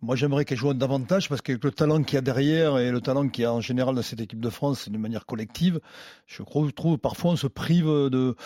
[0.00, 3.00] moi, j'aimerais qu'elle joue davantage parce que le talent qu'il y a derrière et le
[3.00, 5.80] talent qu'il y a en général dans cette équipe de France, de manière collective,
[6.26, 8.36] je trouve, parfois on se prive de,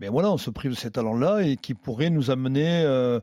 [0.00, 3.20] mais voilà, on se prive de ces talents-là et qui pourraient nous amener euh,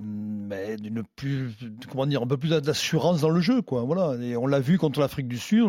[0.00, 1.52] mais d'une plus
[1.88, 4.16] comment dire un peu plus d'assurance dans le jeu quoi voilà.
[4.20, 5.68] Et on l'a vu contre l'Afrique du Sud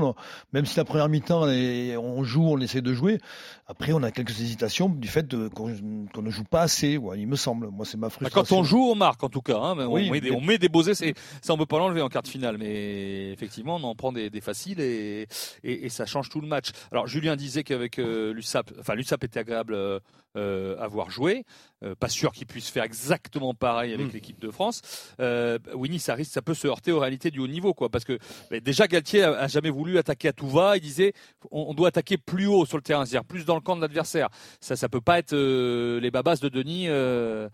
[0.51, 3.19] même si la première mi-temps on joue on essaie de jouer
[3.67, 7.35] après on a quelques hésitations du fait qu'on ne joue pas assez ouais, il me
[7.35, 7.67] semble.
[7.69, 8.55] Moi c'est ma frustration.
[8.55, 10.69] quand on joue on marque en tout cas hein, on, met des, on, met des,
[10.69, 11.13] beaux essais.
[11.43, 14.31] Ça on peut pas l'enlever en quart de finale mais effectivement on en prend des,
[14.31, 15.27] des faciles et,
[15.63, 16.71] et, et, ça change tout le match.
[16.91, 19.99] Alors Julien disait qu'avec euh, l'USAP enfin l'USAP était agréable euh,
[20.36, 21.45] euh, avoir joué.
[21.84, 24.12] Euh, pas sûr qu'il puisse faire exactement pareil avec mm.
[24.13, 24.82] l'équipe de France.
[25.19, 27.89] Euh, Winnie, ça risque, ça peut se heurter aux réalités du haut niveau, quoi.
[27.89, 28.17] Parce que
[28.63, 30.78] déjà Galtier a, jamais voulu attaquer à tout va.
[30.78, 31.13] Il disait,
[31.52, 34.30] on, doit attaquer plus haut sur le terrain, c'est-à-dire plus dans le camp de l'adversaire.
[34.62, 37.50] Ça, ça peut pas être euh, les babas de Denis ah.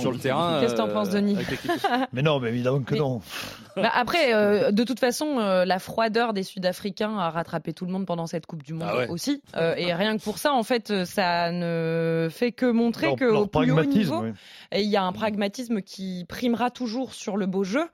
[0.00, 0.60] sur le terrain.
[0.60, 1.38] Qu'est-ce que t'en penses, Denis
[2.12, 3.20] Mais non, mais évidemment que non.
[3.76, 8.28] Bah, après, de toute façon, la froideur des Sud-Africains a rattrapé tout le monde pendant
[8.28, 9.42] cette Coupe du Monde ah aussi.
[9.56, 13.84] et rien que pour ça, en fait, ça ne fait que montrer qu'au plus haut
[13.84, 14.24] niveau,
[14.72, 17.84] il y a un pragmatisme qui primera toujours sur le beau jeu.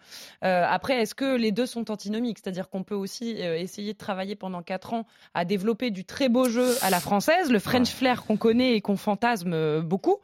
[0.45, 2.39] Euh, après, est-ce que les deux sont antinomiques?
[2.43, 6.29] C'est-à-dire qu'on peut aussi euh, essayer de travailler pendant quatre ans à développer du très
[6.29, 10.17] beau jeu à la française, le French flair qu'on connaît et qu'on fantasme beaucoup,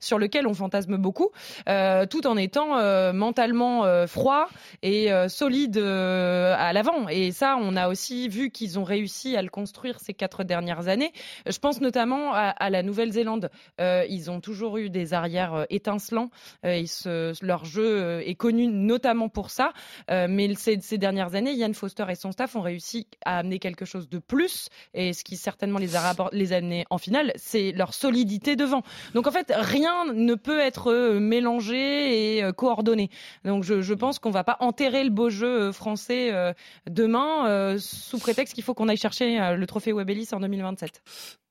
[0.00, 1.30] sur lequel on fantasme beaucoup,
[1.68, 2.64] euh, tout en étant
[3.12, 4.48] mentalement froid
[4.82, 7.08] et solide à l'avant.
[7.08, 10.88] Et ça, on a aussi vu qu'ils ont réussi à le construire ces quatre dernières
[10.88, 11.12] années.
[11.46, 13.33] Je pense notamment à la Nouvelle-Zélande
[13.80, 16.30] euh, ils ont toujours eu des arrières euh, étincelants.
[16.64, 19.72] Euh, leur jeu est connu notamment pour ça.
[20.08, 24.08] mais ces, dernières années, Yann Foster et son staff ont réussi à amener quelque chose
[24.08, 24.68] de plus.
[24.94, 26.14] Et ce qui certainement les a
[26.52, 28.82] années en finale, c'est leur solidité devant.
[29.14, 33.10] Donc en fait, rien ne peut être mélangé et coordonné.
[33.44, 36.54] Donc je, pense qu'on va pas enterrer le beau jeu français
[36.88, 41.02] demain sous prétexte qu'il faut qu'on aille chercher le trophée Webelis en 2027.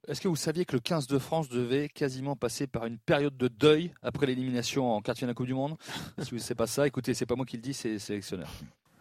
[0.06, 3.38] Est-ce que vous saviez que le 15 de France devait quasiment passer par une période
[3.38, 5.78] de deuil après l'élimination en quartier de la Coupe du Monde?
[6.20, 8.00] Si vous ne savez pas ça, écoutez, c'est pas moi qui le dis, c'est le
[8.00, 8.50] sélectionneur.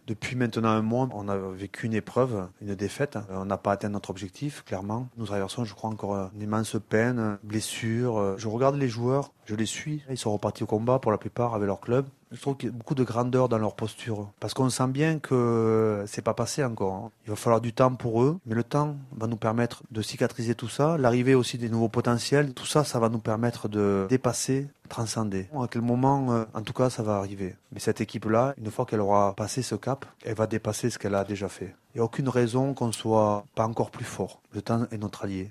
[0.06, 3.18] Depuis maintenant un mois, on a vécu une épreuve, une défaite.
[3.30, 5.08] On n'a pas atteint notre objectif, clairement.
[5.16, 8.38] Nous traversons, je crois, encore une immense peine, blessure.
[8.38, 10.04] Je regarde les joueurs, je les suis.
[10.08, 12.06] Ils sont repartis au combat pour la plupart avec leur club.
[12.32, 14.30] Je trouve qu'il y a beaucoup de grandeur dans leur posture.
[14.40, 16.94] Parce qu'on sent bien que c'est pas passé encore.
[16.94, 17.10] hein.
[17.26, 20.54] Il va falloir du temps pour eux, mais le temps va nous permettre de cicatriser
[20.54, 20.96] tout ça.
[20.96, 25.48] L'arrivée aussi des nouveaux potentiels, tout ça, ça va nous permettre de dépasser, transcender.
[25.54, 27.54] À quel moment, euh, en tout cas, ça va arriver.
[27.72, 31.14] Mais cette équipe-là, une fois qu'elle aura passé ce cap, elle va dépasser ce qu'elle
[31.14, 31.74] a déjà fait.
[31.94, 34.40] Il n'y a aucune raison qu'on soit pas encore plus fort.
[34.54, 35.50] Le temps est notre allié.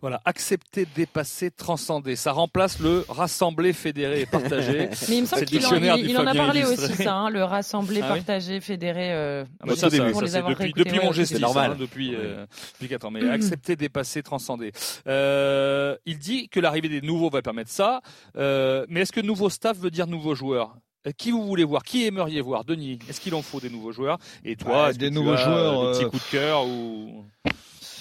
[0.00, 2.16] Voilà, accepter, dépasser, transcender.
[2.16, 4.88] Ça remplace le rassembler, fédérer et partager.
[5.08, 6.84] Mais il me semble qu'il en, dictionnaire il- du il en a parlé illustré.
[6.92, 9.12] aussi, ça, hein, le rassembler, Ah oui partager, fédérer.
[9.12, 11.72] euh, Ah bah ça, ça, pour ça, les avoir depuis, depuis ouais, mon c'est normal.
[11.72, 13.10] hein, depuis, euh, depuis 4 ans.
[13.10, 14.72] Mais accepter, dépasser, transcender.
[15.06, 18.00] Euh, il dit que l'arrivée des nouveaux va permettre ça.
[18.36, 21.82] Euh, mais est-ce que nouveau staff veut dire nouveaux joueurs Euh, qui vous voulez voir?
[21.82, 22.64] Qui aimeriez voir?
[22.64, 24.18] Denis, est-ce qu'il en faut des nouveaux joueurs?
[24.44, 27.24] Et toi, des que tu nouveaux as, joueurs, des petits coups de cœur ou...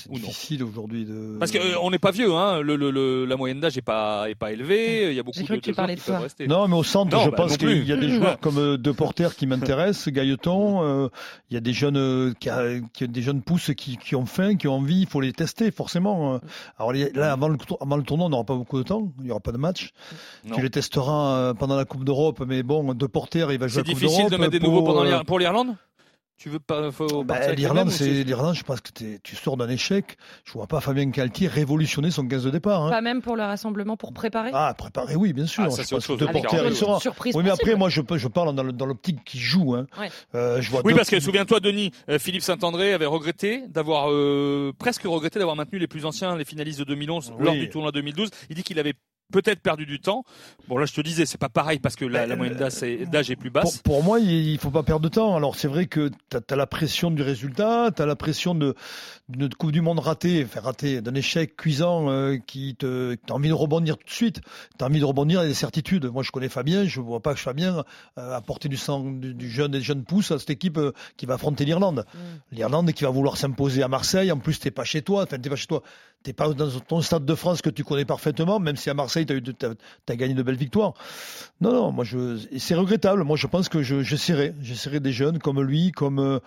[0.03, 0.19] C'est Ou non.
[0.19, 1.37] difficile aujourd'hui de.
[1.39, 2.61] Parce qu'on n'est pas vieux, hein.
[2.61, 5.09] le, le- le- la moyenne d'âge n'est pas, est pas élevée.
[5.09, 6.47] Il y a beaucoup de, tu de joueurs parlais qui de peuvent rester.
[6.47, 8.77] Non, mais au centre, Non, je bah, pense qu'il y a des joueurs comme euh,
[8.77, 11.07] De Porter qui m'intéressent, Gailleton, euh,
[11.49, 14.25] il y a des jeunes, euh, qui, a- qui- des jeunes pousses qui, qui ont
[14.25, 16.35] faim, qui ont envie, il faut les tester forcément.
[16.35, 16.37] euh.
[16.79, 19.25] Alors là, avant le, tour- avant le tournoi, on n'aura pas beaucoup de temps, il
[19.25, 19.91] n'y aura pas de match.
[20.45, 20.55] Non.
[20.55, 23.81] Tu les testeras euh, pendant la Coupe d'Europe, mais bon, De Porter, il va jouer
[23.83, 25.75] C'est la Coupe difficile de d'Europe mettre des pour, nouveaux pendant euh, pour l'Irlande?
[26.41, 28.55] Tu veux pas faut bah, L'Irlande, c'est l'Irlande.
[28.55, 28.89] Je pense que
[29.21, 30.17] tu sors d'un échec.
[30.43, 32.81] Je vois pas Fabien Galtier révolutionner son 15 de départ.
[32.83, 32.89] hein.
[32.89, 35.65] Pas même pour le rassemblement pour préparer Ah, préparé, oui, bien sûr.
[35.67, 36.19] Ah, ça, je pense chose.
[36.19, 36.99] que De Porter, une il sera.
[36.99, 39.75] surprise Oui, mais après, moi, je, parle dans l'optique qui joue.
[39.75, 39.85] Hein.
[39.99, 40.09] Ouais.
[40.33, 44.73] Euh, je vois Oui, parce que souviens-toi, Denis, euh, Philippe Saint-André avait regretté d'avoir euh,
[44.79, 47.45] presque regretté d'avoir maintenu les plus anciens, les finalistes de 2011 Oui.
[47.45, 48.31] lors du tournoi 2012.
[48.49, 48.95] Il dit qu'il avait
[49.31, 50.23] peut-être perdu du temps.
[50.67, 53.09] Bon, là, je te disais, c'est pas pareil parce que la, la moyenne d'âge est,
[53.09, 53.79] d'âge est plus basse.
[53.79, 55.35] pour moi, il il faut pas perdre de temps.
[55.35, 58.75] Alors, c'est vrai que tu as, la pression du résultat, tu as la pression de
[59.29, 63.15] d'une Coupe du Monde ratée, enfin ratée, d'un échec cuisant euh, qui te.
[63.15, 64.41] Tu as envie de rebondir tout de suite.
[64.77, 66.05] Tu as envie de rebondir avec des certitudes.
[66.05, 67.83] Moi, je connais Fabien, je vois pas que Fabien
[68.17, 71.25] euh, apporter du sang du, du jeune, des jeunes pousses à cette équipe euh, qui
[71.25, 72.05] va affronter l'Irlande.
[72.13, 72.55] Mm.
[72.55, 74.31] L'Irlande qui va vouloir s'imposer à Marseille.
[74.31, 75.23] En plus, t'es pas chez toi.
[75.23, 75.81] Enfin, t'es pas chez toi.
[76.23, 79.25] T'es pas dans ton stade de France que tu connais parfaitement, même si à Marseille,
[79.25, 79.73] tu as, eu de- t'as-
[80.05, 80.93] t'as gagné de belles victoires.
[81.61, 82.05] Non, non, moi,
[82.57, 83.23] c'est regrettable.
[83.23, 84.53] Moi, je pense que je, j'essaierai.
[84.61, 86.39] J'essaierai des jeunes comme lui, comme, euh,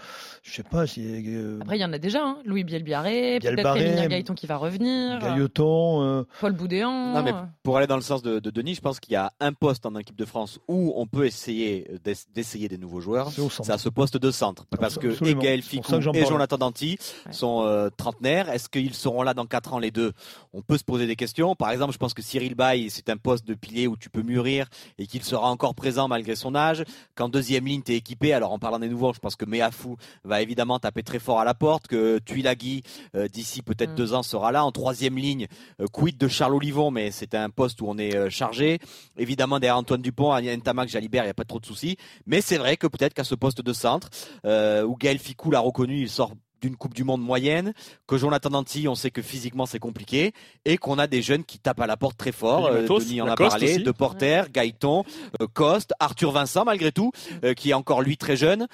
[0.42, 2.38] je sais pas, si, euh, Après, il y en a déjà, hein.
[2.44, 7.12] Louis Bielbiarré, peut-être Rémi Gaëton qui va revenir, Gailleton, euh, Paul Boudéan.
[7.12, 7.32] Non, mais
[7.64, 9.87] pour aller dans le sens de, de Denis, je pense qu'il y a un poste
[9.87, 13.30] en équipe de France où on peut essayer d'ess- d'essayer des nouveaux joueurs.
[13.32, 13.66] c'est au centre.
[13.66, 14.66] C'est à ce poste de centre.
[14.78, 15.34] Parce que et.
[15.34, 16.24] Gaël Ficou et.
[16.26, 17.32] Jonathan Danti Ouais.
[17.32, 18.48] sont euh, trentenaires.
[18.50, 20.12] Est-ce qu'ils seront là dans 4 ans les deux
[20.53, 21.55] On peut se poser des questions.
[21.55, 24.22] Par exemple, je pense que Cyril Bay, c'est un poste de pilier où tu peux
[24.22, 24.66] mûrir
[24.98, 26.85] et qu'il sera encore présent malgré son âge.
[27.14, 28.33] Qu'en deuxième ligne, tu es équipé.
[28.33, 31.44] Alors en parlant des nouveaux, je pense que Meafou va évidemment taper très fort à
[31.44, 32.83] la porte, que Tuilagi,
[33.16, 33.96] euh, d'ici peut-être Mm.
[33.96, 34.64] deux ans, sera là.
[34.64, 35.46] En troisième ligne,
[35.81, 38.79] euh, quid de Charles Olivon, mais c'est un poste où on est euh, chargé.
[39.16, 41.96] Évidemment, derrière Antoine Dupont, Ntamak, Jalibert, il n'y a pas trop de soucis.
[42.27, 44.09] Mais c'est vrai que peut-être qu'à ce poste de centre,
[44.44, 46.33] où Gaël Ficou l'a reconnu, il sort
[46.64, 47.74] d'une Coupe du Monde moyenne,
[48.07, 50.33] que Jonathan Danti, on sait que physiquement c'est compliqué,
[50.64, 52.70] et qu'on a des jeunes qui tapent à la porte très fort.
[52.70, 53.83] Et Euh, Matos, Denis en a parlé, aussi.
[53.83, 55.05] De Porter, Gaëton,
[55.42, 57.12] euh, Coste, Arthur Vincent malgré tout,
[57.44, 58.66] euh, qui est encore lui très jeune,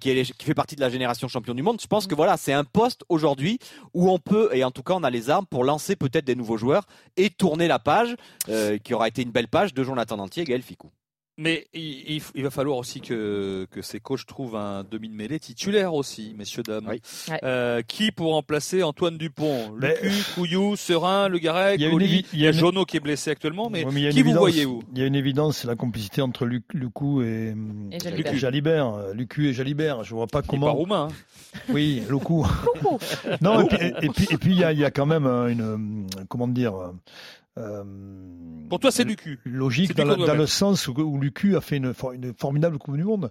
[0.00, 1.80] qui, est, qui fait partie de la génération champion du monde.
[1.80, 3.58] Je pense que voilà, c'est un poste aujourd'hui
[3.94, 6.34] où on peut, et en tout cas on a les armes pour lancer peut-être des
[6.34, 6.84] nouveaux joueurs
[7.16, 8.14] et tourner la page,
[8.84, 10.90] qui aura été une belle page de Jonathan Danti et Gaël Ficou.
[11.42, 15.08] Mais il, il f- il va falloir aussi que, que ces coachs trouvent un demi
[15.08, 16.86] de mêlée titulaire aussi, messieurs, dames.
[16.86, 17.00] Oui.
[17.42, 19.72] Euh, qui pour remplacer Antoine Dupont?
[19.80, 22.52] Mais- Lucu, Couillou, Serein, Le Garec, Il y a une Oli, évi- il y a
[22.52, 24.40] Jono qui est blessé actuellement, mais Ouais, il y a une qui vous évidence.
[24.40, 27.54] voyez vous Il y a une évidence, c'est la complicité entre Luc, Lucou et,
[27.90, 27.98] Et
[28.36, 29.14] Jalibert.
[29.14, 30.04] Lucu et Jalibert.
[30.04, 30.72] Je vois pas Il est pas comment.
[30.74, 31.08] roumain.
[31.10, 31.14] hein.
[31.72, 32.46] Oui, Lucou.
[33.40, 35.06] non, et puis, et, et puis, et puis, il y a, il y a quand
[35.06, 36.74] même euh, une, comment dire,
[38.68, 39.38] Pour toi, c'est Lucu.
[39.44, 43.04] logique dans, le- dans sens où, où Lucu a fait une, une formidable Coupe du
[43.04, 43.30] Monde.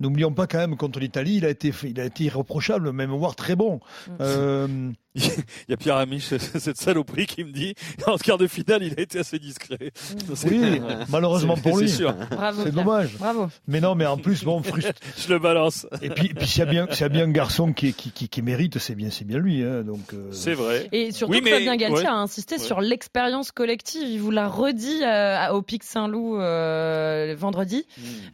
[0.00, 3.36] N'oublions pas quand même contre l'Italie, il a été, il a été irréprochable, même voire
[3.36, 3.80] très bon.
[4.08, 4.12] Mm.
[4.20, 7.74] Euh, Il y a Pierre Amiche, cette saloperie qui me dit
[8.06, 9.90] en quart de finale, il a été assez discret.
[10.34, 11.90] C'est- oui, malheureusement pour c'est lui.
[11.90, 12.14] sûr.
[12.30, 12.62] Bravo.
[12.64, 13.16] C'est dommage.
[13.18, 13.48] Bravo.
[13.66, 14.92] Mais non, mais en plus, bon, frustre.
[15.18, 15.84] Je le balance.
[16.00, 18.12] Et puis, puis s'il y a bien, s'il y a bien un garçon qui, qui,
[18.12, 19.64] qui, qui mérite, c'est bien, c'est bien lui.
[19.64, 20.14] Hein, donc.
[20.14, 20.88] euh, C'est vrai.
[20.92, 22.06] Et surtout Oui, mais- Fabien Galtier ouais.
[22.06, 22.60] a insisté Ouais.
[22.62, 24.08] sur l'expérience collective.
[24.08, 27.84] Il vous l'a redit euh, au Pic Saint-Loup euh, vendredi,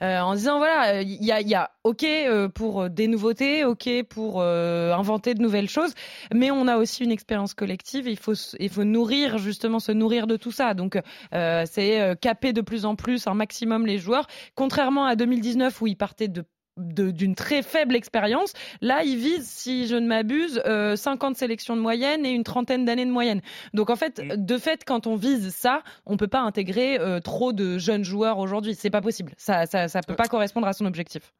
[0.02, 3.08] euh, en disant voilà, il y a, il y a ok euh, pour euh, des
[3.08, 5.94] nouveautés, ok pour euh, inventer de nouvelles choses,
[6.34, 8.08] mais on a aussi une expérience collective.
[8.08, 10.74] Il faut, il faut nourrir justement se nourrir de tout ça.
[10.74, 10.98] Donc
[11.32, 15.96] c'est caper de plus en plus un maximum les joueurs, contrairement à 2019 où ils
[15.96, 16.44] partaient de-
[16.76, 18.52] d'une très faible expérience.
[18.80, 22.84] Là, il vise, si je ne m'abuse, euh, 50 sélections de moyenne et une trentaine
[22.84, 23.40] d'années de moyenne.
[23.74, 24.44] Donc en fait, Mm.
[24.44, 28.38] de fait, quand on vise ça, on peut pas intégrer euh, trop de jeunes joueurs
[28.38, 28.74] aujourd'hui.
[28.74, 29.32] C'est pas possible.
[29.36, 31.32] Ça, ça, ça peut pas correspondre à son objectif.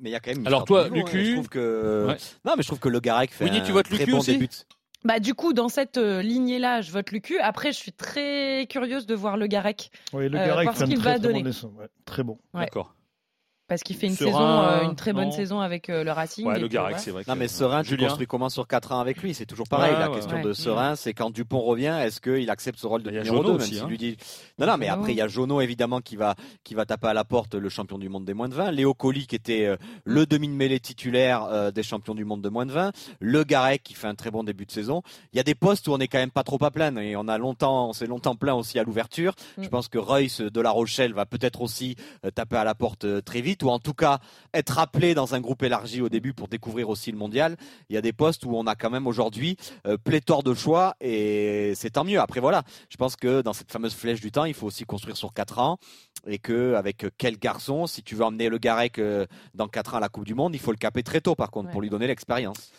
[0.00, 0.46] Mais il y a quand même.
[0.46, 0.90] Alors toi, hein.
[0.92, 2.06] Lucu Je trouve que.
[2.08, 2.16] Ouais.
[2.44, 4.18] Non, mais je trouve que Le Garec fait Winnie, un tu votes très Lucu bon
[4.18, 4.48] aussi début.
[5.04, 7.38] Bah du coup, dans cette euh, lignée-là, je vote Lucu.
[7.38, 10.86] Après, je suis très curieuse de voir le Garec Oui, le Euh, Garec ce un
[10.86, 11.42] qu'il très, va très bon donner.
[11.42, 12.38] dessin, ouais, très bon.
[12.54, 12.62] Ouais.
[12.64, 12.94] D'accord.
[13.66, 16.12] Parce qu'il fait une Serein, saison, euh, une très bonne non saison avec euh, le
[16.12, 16.46] Racing.
[16.46, 16.98] Ouais, et le voilà.
[16.98, 17.22] c'est vrai.
[17.26, 18.08] Non, que- mais Serein, tu Julien.
[18.08, 19.32] construis comment sur 4 ans avec lui?
[19.34, 19.92] C'est toujours pareil.
[19.92, 20.42] Ouais, la ouais, question ouais.
[20.42, 23.48] de Serein, c'est quand Dupont revient, est-ce qu'il accepte ce rôle de numéro Jono 2
[23.52, 23.86] même aussi, s'il hein.
[23.88, 24.16] lui dit...
[24.58, 27.14] Non, non, mais après, il y a Jono, évidemment, qui va, qui va taper à
[27.14, 28.70] la porte le champion du monde des moins de 20.
[28.72, 32.66] Léo Colli, qui était euh, le demi-mêlée titulaire euh, des champions du monde de moins
[32.66, 32.92] de 20.
[33.20, 35.02] Le Garec, qui fait un très bon début de saison.
[35.32, 37.00] Il y a des postes où on est quand même pas trop à plaindre.
[37.00, 39.34] Et on a longtemps, on s'est longtemps plaint aussi à l'ouverture.
[39.58, 39.68] Je Mm.
[39.68, 43.20] pense que Royce de La Rochelle va peut-être aussi euh, taper à la porte euh,
[43.20, 44.18] très vite, ou en tout cas
[44.52, 47.56] être appelé dans un groupe élargi au début pour découvrir aussi le mondial.
[47.88, 50.94] Il y a des postes où on a quand même aujourd'hui euh, pléthore de choix
[51.00, 52.18] et c'est tant mieux.
[52.20, 55.16] Après voilà, je pense que dans cette fameuse flèche du temps, il faut aussi construire
[55.16, 55.78] sur 4 ans
[56.26, 59.96] et que avec quel garçon, si tu veux emmener le Garec euh, dans 4 ans
[59.98, 61.72] à la Coupe du Monde, il faut le caper très tôt par contre Ouais.
[61.72, 62.72] pour lui donner l'expérience.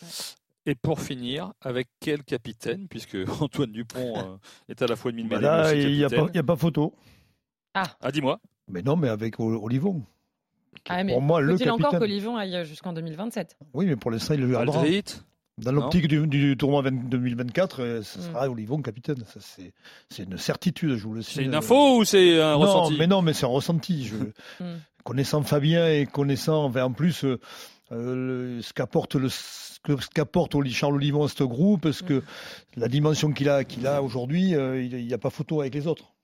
[0.67, 5.23] Et pour finir, avec quel capitaine, puisque Antoine Dupont euh, est à la fois demi
[5.25, 6.25] Bah là, il n'y a, capitaine.
[6.25, 6.93] pas- il y a pas photo.
[7.75, 8.39] Ah, dis-moi.
[8.67, 10.01] Mais non, mais avec Olivon.
[10.89, 11.99] Ah, mais pour moi, le Faut-il encore capitaine.
[11.99, 14.79] qu'Olivon aille jusqu'en 2027 Oui, mais pour l'instant, il le gardera.
[14.81, 15.03] Aldrit.
[15.57, 18.21] Dans l'optique du, du tournoi 20 2024, euh, ce Mm.
[18.23, 19.23] sera Olivon capitaine.
[19.25, 19.71] Ça, c'est,
[20.09, 22.97] c'est une certitude, je vous le C'est une info ou c'est un non, ressenti?
[22.99, 24.05] mais non, mais c'est un ressenti.
[24.05, 24.15] Je,
[24.63, 24.79] Mm.
[25.05, 27.39] connaissant Fabien et connaissant, enfin, en plus, euh,
[27.93, 29.79] euh, le- ce qu'apporte le ce
[30.71, 32.23] Charles Olivon à ce groupe, parce que
[32.75, 35.85] la dimension qu'il a, qu'il a aujourd'hui, euh, il n'y a pas photo avec les
[35.87, 36.14] autres.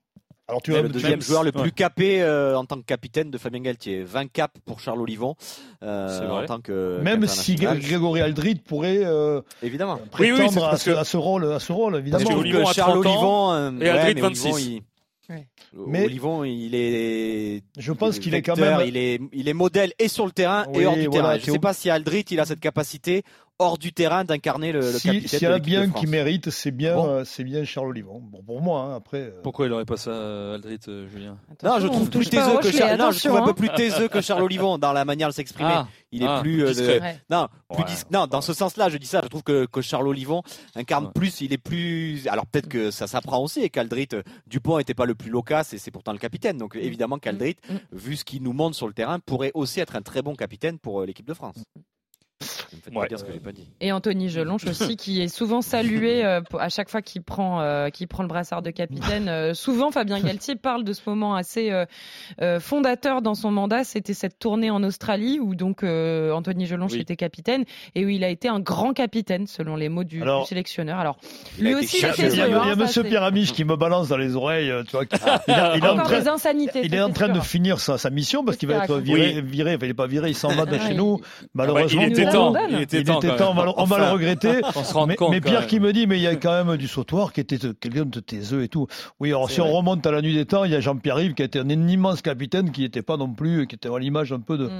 [0.52, 1.62] Alors tu vois, le deuxième joueur le ouais.
[1.62, 4.02] plus capé euh, en tant que capitaine de Fabien Galtier.
[4.04, 5.34] 20 caps pour Charles Olivon
[5.82, 7.54] euh, en tant que même si.
[7.56, 9.98] Grégory Aldrit pourrait euh, évidemment.
[10.20, 12.00] Oui, oui, prétendre c'est à, parce ce, que- à ce rôle, à ce rôle, Parce
[12.02, 12.24] évidemment.
[12.24, 14.60] que que Olivon a Charles 30 ans Olivon euh, et mais Olivon, 26.
[14.66, 14.82] il-
[15.30, 15.46] Ouais.
[15.86, 17.62] Mais- Olivon, il est.
[17.78, 18.80] Je pense il qu'il est quand même.
[18.86, 21.38] Il est, il est modèle et sur le terrain Oui, et hors du voilà, terrain.
[21.38, 23.22] Je ne sais pas si Aldrit, il a cette capacité
[23.62, 26.50] hors du terrain d'incarner le, le si, capitaine s'il y en a bien qui mérite,
[26.50, 27.06] c'est bien, Bon.
[27.08, 28.20] euh, c'est bien Charles Olivon.
[28.22, 29.18] Bon, pour moi, hein, après.
[29.18, 31.38] euh, Pourquoi il aurait pas ça, euh, Aldrit, euh, Julien?
[31.62, 32.90] Non, je trouve plus taiseux que Charles.
[32.92, 33.54] Non, je attention, trouve un peu hein.
[33.54, 35.70] plus taiseux que Charles Olivon dans la manière de s'exprimer.
[35.72, 37.22] Ah, il est ah, plus euh, discret.
[37.30, 37.88] Non, plus Ouais.
[37.88, 39.20] dis- non, dans ce sens-là, je dis ça.
[39.22, 40.42] Je trouve que, que Charles Olivon
[40.74, 41.12] incarne Ouais.
[41.14, 41.40] plus.
[41.40, 42.26] Il est plus.
[42.28, 44.08] Alors peut-être que ça s'apprend aussi et qu'Aldrit
[44.46, 46.58] Dupont était pas le plus loquace et c'est pourtant le capitaine.
[46.58, 47.74] Donc évidemment qu'Aldrit, Mm.
[47.92, 50.78] vu ce qu'il nous montre sur le terrain, pourrait aussi être un très bon capitaine
[50.78, 51.56] pour l'équipe de France.
[52.72, 53.00] Ne me faites Ouais.
[53.02, 53.68] pas dire ce que j'ai pas dit.
[53.80, 57.88] Et Anthony Gelonche aussi, qui est souvent salué euh, à chaque fois qu'il prend, euh,
[57.90, 59.28] qu'il prend le brassard de capitaine.
[59.28, 61.84] Euh, souvent, Fabien Galtier parle de ce moment assez euh,
[62.40, 63.84] euh, fondateur dans son mandat.
[63.84, 67.00] C'était cette tournée en Australie où donc euh, Anthony Gelonche Oui.
[67.00, 67.64] était capitaine
[67.94, 70.98] et où il a été un grand capitaine selon les mots du, sélectionneur.
[70.98, 71.18] Alors,
[71.58, 73.52] lui aussi, il Il y a, il y a taiseux, hein, Monsieur c'est- Pierre Amiche
[73.52, 75.06] qui me balance dans les oreilles, tu vois.
[75.06, 75.18] qu'il-
[75.48, 76.80] il, a- il est en Encore train, des insanités.
[76.84, 78.98] il ça, est en c'est train de finir sa, sa mission parce qu'il va être
[78.98, 79.74] viré, viré.
[79.74, 81.20] Enfin, il n'est pas viré, il s'en va de Ah, chez nous.
[81.22, 82.52] Ah Malheureusement, il était temps.
[82.70, 83.18] Il était il temps.
[83.18, 84.60] était quand temps, on va, le- va regretter.
[84.76, 85.30] On se rend Mais, compte.
[85.30, 87.40] mais quand Pierre qui me dit, mais il y a quand même du sautoir qui
[87.40, 88.86] était quelqu'un de taiseux et tout.
[89.20, 91.34] Oui, alors si on remonte à la nuit des temps, il y a Jean-Pierre Rive
[91.34, 94.32] qui a été un immense capitaine qui n'était pas non plus, qui était à l'image
[94.32, 94.70] un peu de, Mm.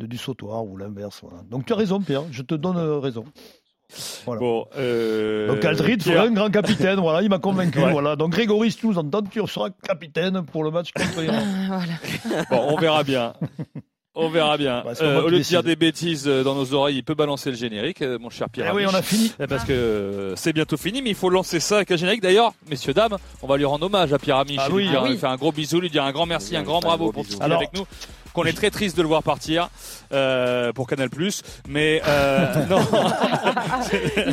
[0.00, 1.20] de du sautoir ou l'inverse.
[1.22, 1.42] Voilà.
[1.50, 3.24] Donc tu as raison, Pierre, je te donne euh, raison.
[4.24, 4.40] Voilà.
[4.40, 7.78] Bon, euh, Donc Aldrit Pierre, serait un grand capitaine, voilà, il m'a convaincu.
[7.82, 7.92] Ouais.
[7.92, 8.16] Voilà.
[8.16, 11.42] Donc Grégory, si tu nous entends, tu seras capitaine pour le match contre l'Iran.
[11.68, 12.44] Voilà.
[12.50, 13.34] Bon, on verra bien.
[14.14, 14.82] On verra bien.
[14.84, 17.50] Bah, Euh, au lieu de dire des bêtises euh, dans nos oreilles, il peut balancer
[17.50, 18.70] le générique, euh, mon cher Pierre.
[18.72, 19.32] Eh oui, on a fini.
[19.40, 22.20] Eh, Parce que euh, c'est bientôt fini, mais il faut lancer ça avec un générique.
[22.20, 24.58] D'ailleurs, messieurs, dames, on va lui rendre hommage à Pierre Amiche.
[24.60, 24.88] Ah lui oui.
[24.88, 25.10] dire- Ah oui.
[25.12, 26.88] lui faire un gros bisou, lui dire un grand merci, Oui, un grand lui un
[26.88, 27.86] bravo pour tout ce qu'il avec nous.
[28.34, 29.68] Qu'on est très triste de le voir partir
[30.12, 31.08] euh, pour Canal+.
[31.68, 32.80] Mais euh, non,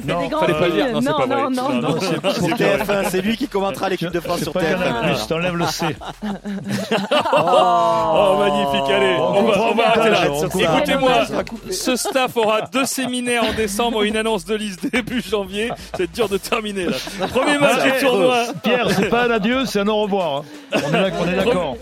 [0.06, 0.88] Non, des fallait pas le dire.
[0.94, 1.36] Non, c'est pas vrai.
[1.44, 1.90] non, non, Non, non.
[1.96, 4.70] non, c'est- Pour C'est TF1, c'est lui qui commentera l'équipe de France sur pas TF1.
[4.78, 5.14] Canal+, voilà.
[5.16, 5.86] je t'enlève le C.
[7.42, 10.46] Oh, magnifique, allez, On on va, on va arrêter là, on.
[10.60, 11.14] Écoutez-moi,
[11.72, 15.72] ce staff aura deux séminaires en décembre et une annonce de liste début janvier.
[15.98, 16.98] C'est dur de terminer là.
[17.28, 18.46] Premier match du tournoi.
[18.64, 20.38] Pierre, c'est pas un adieu, c'est un au revoir.
[20.38, 20.44] hein.
[20.74, 21.78] On est d'ac- on est d'accord.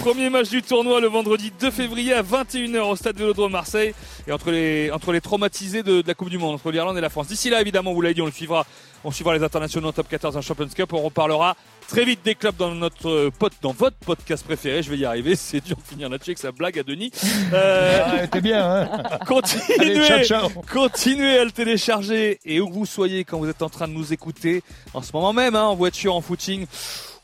[0.00, 3.94] Premier match du tournoi le vendredi 2 février à 21h au stade Vélodrome Marseille
[4.26, 7.02] et entre les, entre les traumatisés de, de la Coupe du Monde, entre l'Irlande et
[7.02, 7.26] la France.
[7.28, 8.64] D'ici là, évidemment, vous l'avez dit, on le suivra.
[9.04, 10.92] On suivra les internationaux en top 14 en Champions Cup.
[10.94, 11.54] On reparlera
[11.88, 14.82] Très vite des clubs dans notre pod, dans votre podcast préféré.
[14.82, 15.34] Je vais y arriver.
[15.36, 17.10] C'est dur de finir là-dessus avec sa blague à Denis.
[17.52, 20.48] Euh, Ah, t'es bien, hein continuez, Allez, ciao, ciao.
[20.72, 24.12] continuez à le télécharger et où vous soyez quand vous êtes en train de nous
[24.12, 24.62] écouter
[24.94, 26.66] en ce moment même, hein, en voiture, en footing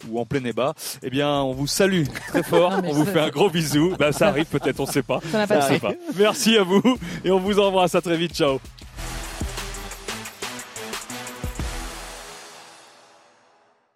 [0.08, 2.72] ou en plein ébat, eh bien, on vous salue très fort.
[2.84, 3.94] On vous ça- fait un gros bisou.
[3.98, 5.20] Ben, ça arrive peut-être, on sait pas.
[5.32, 5.92] Ça n'a pas.
[6.16, 6.82] Merci à vous
[7.24, 8.34] et on vous envoie ça très vite.
[8.34, 8.58] Ciao.